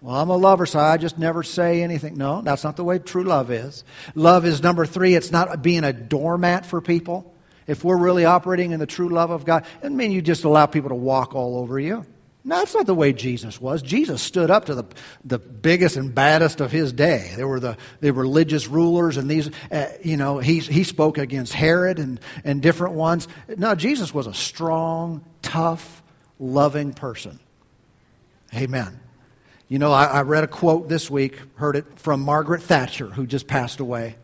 Well, 0.02 0.16
I'm 0.16 0.32
a 0.32 0.38
lover, 0.38 0.66
so 0.66 0.80
I 0.80 0.98
just 0.98 1.20
never 1.20 1.44
say 1.44 1.84
anything. 1.84 2.18
No, 2.18 2.42
that's 2.42 2.64
not 2.64 2.78
the 2.78 2.84
way 2.84 2.98
true 2.98 3.26
love 3.26 3.52
is. 3.52 3.84
Love 4.16 4.44
is 4.48 4.64
number 4.64 4.88
three, 4.88 5.14
it's 5.14 5.32
not 5.32 5.62
being 5.62 5.84
a 5.84 5.94
doormat 5.94 6.66
for 6.66 6.82
people. 6.82 7.32
If 7.68 7.84
we're 7.84 7.96
really 7.96 8.26
operating 8.26 8.72
in 8.72 8.80
the 8.80 8.88
true 8.88 9.10
love 9.10 9.30
of 9.30 9.46
God, 9.46 9.66
it 9.66 9.82
doesn't 9.84 9.96
mean 9.96 10.14
you 10.14 10.24
just 10.24 10.46
allow 10.46 10.66
people 10.66 10.90
to 10.90 10.96
walk 10.96 11.36
all 11.36 11.60
over 11.60 11.80
you. 11.80 12.08
No, 12.48 12.60
that's 12.60 12.76
not 12.76 12.86
the 12.86 12.94
way 12.94 13.12
Jesus 13.12 13.60
was. 13.60 13.82
Jesus 13.82 14.22
stood 14.22 14.52
up 14.52 14.66
to 14.66 14.76
the, 14.76 14.84
the 15.24 15.40
biggest 15.40 15.98
and 15.98 16.14
baddest 16.14 16.62
of 16.62 16.72
his 16.72 16.94
day. 16.94 17.34
There 17.36 17.48
were 17.48 17.60
the, 17.60 17.76
the 18.02 18.14
religious 18.14 18.68
rulers 18.68 19.18
and 19.18 19.28
these, 19.28 19.50
uh, 19.72 19.88
you 20.04 20.16
know, 20.16 20.38
he, 20.38 20.60
he 20.60 20.84
spoke 20.84 21.18
against 21.18 21.54
Herod 21.54 21.98
and, 21.98 22.20
and 22.44 22.62
different 22.62 22.94
ones. 22.94 23.28
No, 23.48 23.74
Jesus 23.74 24.14
was 24.14 24.28
a 24.28 24.34
strong, 24.36 25.26
tough, 25.42 26.04
loving 26.40 26.94
person. 26.94 27.40
Amen. 28.54 29.00
You 29.68 29.80
know, 29.80 29.92
I, 29.92 30.06
I 30.06 30.22
read 30.22 30.44
a 30.44 30.48
quote 30.48 30.88
this 30.88 31.10
week, 31.10 31.40
heard 31.56 31.76
it 31.76 31.98
from 31.98 32.22
Margaret 32.22 32.62
Thatcher, 32.62 33.08
who 33.08 33.26
just 33.26 33.48
passed 33.48 33.80
away. 33.80 34.18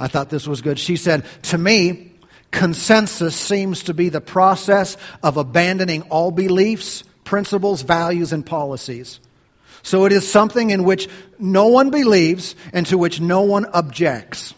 I 0.00 0.08
thought 0.08 0.30
this 0.30 0.48
was 0.48 0.62
good. 0.62 0.80
She 0.80 0.96
said, 0.96 1.26
To 1.42 1.58
me, 1.58 2.10
consensus 2.50 3.36
seems 3.36 3.84
to 3.84 3.94
be 3.94 4.08
the 4.08 4.20
process 4.20 4.96
of 5.22 5.36
abandoning 5.36 6.02
all 6.10 6.32
beliefs 6.32 7.04
principles, 7.32 7.80
values, 7.80 8.34
and 8.34 8.44
policies. 8.44 9.18
So 9.82 10.04
it 10.04 10.12
is 10.12 10.30
something 10.30 10.68
in 10.68 10.84
which 10.84 11.08
no 11.38 11.68
one 11.68 11.88
believes 11.88 12.54
and 12.74 12.84
to 12.88 12.98
which 12.98 13.22
no 13.22 13.40
one 13.40 13.64
objects. 13.64 14.52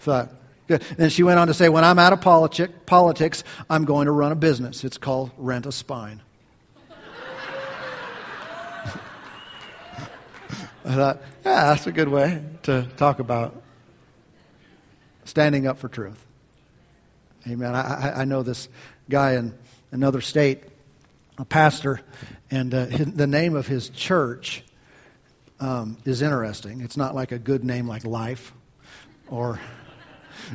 So, 0.00 0.28
then 0.66 1.08
she 1.08 1.22
went 1.22 1.38
on 1.38 1.46
to 1.46 1.54
say, 1.54 1.70
when 1.70 1.84
I'm 1.84 1.98
out 1.98 2.12
of 2.12 2.20
politic, 2.20 2.84
politics, 2.84 3.44
I'm 3.70 3.86
going 3.86 4.04
to 4.04 4.12
run 4.12 4.30
a 4.30 4.34
business. 4.34 4.84
It's 4.84 4.98
called 4.98 5.30
Rent 5.38 5.64
a 5.64 5.72
Spine. 5.72 6.20
I 10.84 10.94
thought, 10.94 11.22
yeah, 11.46 11.64
that's 11.64 11.86
a 11.86 11.92
good 11.92 12.08
way 12.08 12.42
to 12.64 12.86
talk 12.98 13.20
about 13.20 13.62
standing 15.24 15.66
up 15.66 15.78
for 15.78 15.88
truth. 15.88 16.22
Amen. 17.48 17.74
I, 17.74 18.20
I 18.20 18.24
know 18.26 18.42
this 18.42 18.68
guy 19.08 19.36
in 19.36 19.54
another 19.90 20.20
state, 20.20 20.62
a 21.38 21.44
pastor, 21.44 22.00
and 22.50 22.72
uh, 22.74 22.86
the 22.86 23.26
name 23.26 23.56
of 23.56 23.66
his 23.66 23.88
church 23.88 24.62
um, 25.60 25.98
is 26.04 26.22
interesting. 26.22 26.80
It's 26.80 26.96
not 26.96 27.14
like 27.14 27.32
a 27.32 27.38
good 27.38 27.64
name 27.64 27.88
like 27.88 28.04
Life 28.04 28.52
or 29.28 29.60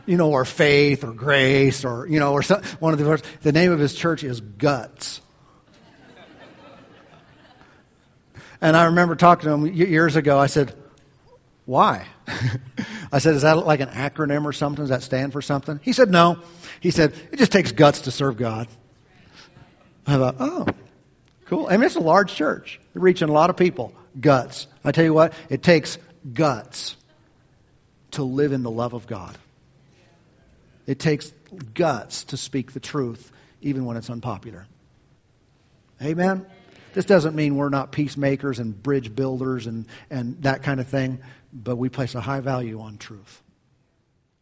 you 0.06 0.18
know, 0.18 0.32
or 0.32 0.46
faith 0.46 1.04
or 1.04 1.14
grace 1.14 1.86
or, 1.86 2.08
you 2.08 2.20
know, 2.20 2.34
or 2.34 2.42
some, 2.42 2.64
one 2.80 2.94
of 2.94 3.00
the 3.00 3.06
words. 3.06 3.24
The 3.42 3.52
name 3.52 3.72
of 3.72 3.80
his 3.80 3.94
church 3.94 4.24
is 4.24 4.42
Guts. 4.42 5.22
And 8.62 8.78
I 8.78 8.86
remember 8.86 9.16
talking 9.16 9.48
to 9.48 9.54
him 9.54 9.74
years 9.74 10.16
ago. 10.16 10.40
I 10.40 10.48
said, 10.48 10.74
why? 11.66 12.08
I 13.12 13.20
said, 13.20 13.36
is 13.36 13.42
that 13.42 13.58
like 13.58 13.82
an 13.82 13.90
acronym 13.90 14.46
or 14.46 14.54
something? 14.54 14.84
Does 14.84 14.90
that 14.90 15.04
stand 15.04 15.34
for 15.34 15.42
something? 15.42 15.80
He 15.84 15.92
said, 15.92 16.10
no. 16.10 16.40
He 16.80 16.92
said, 16.92 17.14
it 17.32 17.38
just 17.38 17.52
takes 17.52 17.74
guts 17.74 18.02
to 18.02 18.12
serve 18.12 18.38
God. 18.38 18.68
I 20.06 20.18
thought, 20.18 20.36
oh, 20.40 20.68
cool. 21.46 21.68
I 21.68 21.78
mean, 21.78 21.84
it's 21.84 21.96
a 21.96 22.02
large 22.02 22.34
church. 22.34 22.80
They're 22.94 23.02
reaching 23.02 23.30
a 23.30 23.32
lot 23.32 23.50
of 23.50 23.58
people. 23.58 23.94
Guts. 24.20 24.68
I 24.84 24.92
tell 24.92 25.04
you 25.04 25.14
what, 25.14 25.34
it 25.50 25.64
takes 25.64 25.98
guts 26.32 26.96
to 28.12 28.24
live 28.24 28.52
in 28.52 28.64
the 28.64 28.72
love 28.72 28.94
of 28.94 29.08
God. 29.08 29.38
It 30.86 31.00
takes 31.00 31.32
guts 31.74 32.26
to 32.26 32.38
speak 32.38 32.74
the 32.74 32.80
truth, 32.80 33.32
even 33.62 33.86
when 33.86 33.98
it's 33.98 34.10
unpopular. 34.10 34.66
Amen? 36.02 36.46
This 36.94 37.06
doesn't 37.06 37.36
mean 37.36 37.56
we're 37.56 37.70
not 37.70 37.92
peacemakers 37.92 38.60
and 38.60 38.82
bridge 38.82 39.16
builders 39.16 39.66
and, 39.68 39.86
and 40.10 40.42
that 40.44 40.64
kind 40.64 40.80
of 40.80 40.88
thing, 40.88 41.20
but 41.52 41.76
we 41.78 41.90
place 41.90 42.14
a 42.16 42.22
high 42.22 42.42
value 42.42 42.82
on 42.82 42.98
truth. 42.98 43.42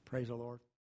Praise 0.05 0.27
the 0.27 0.35
Lord. 0.35 0.61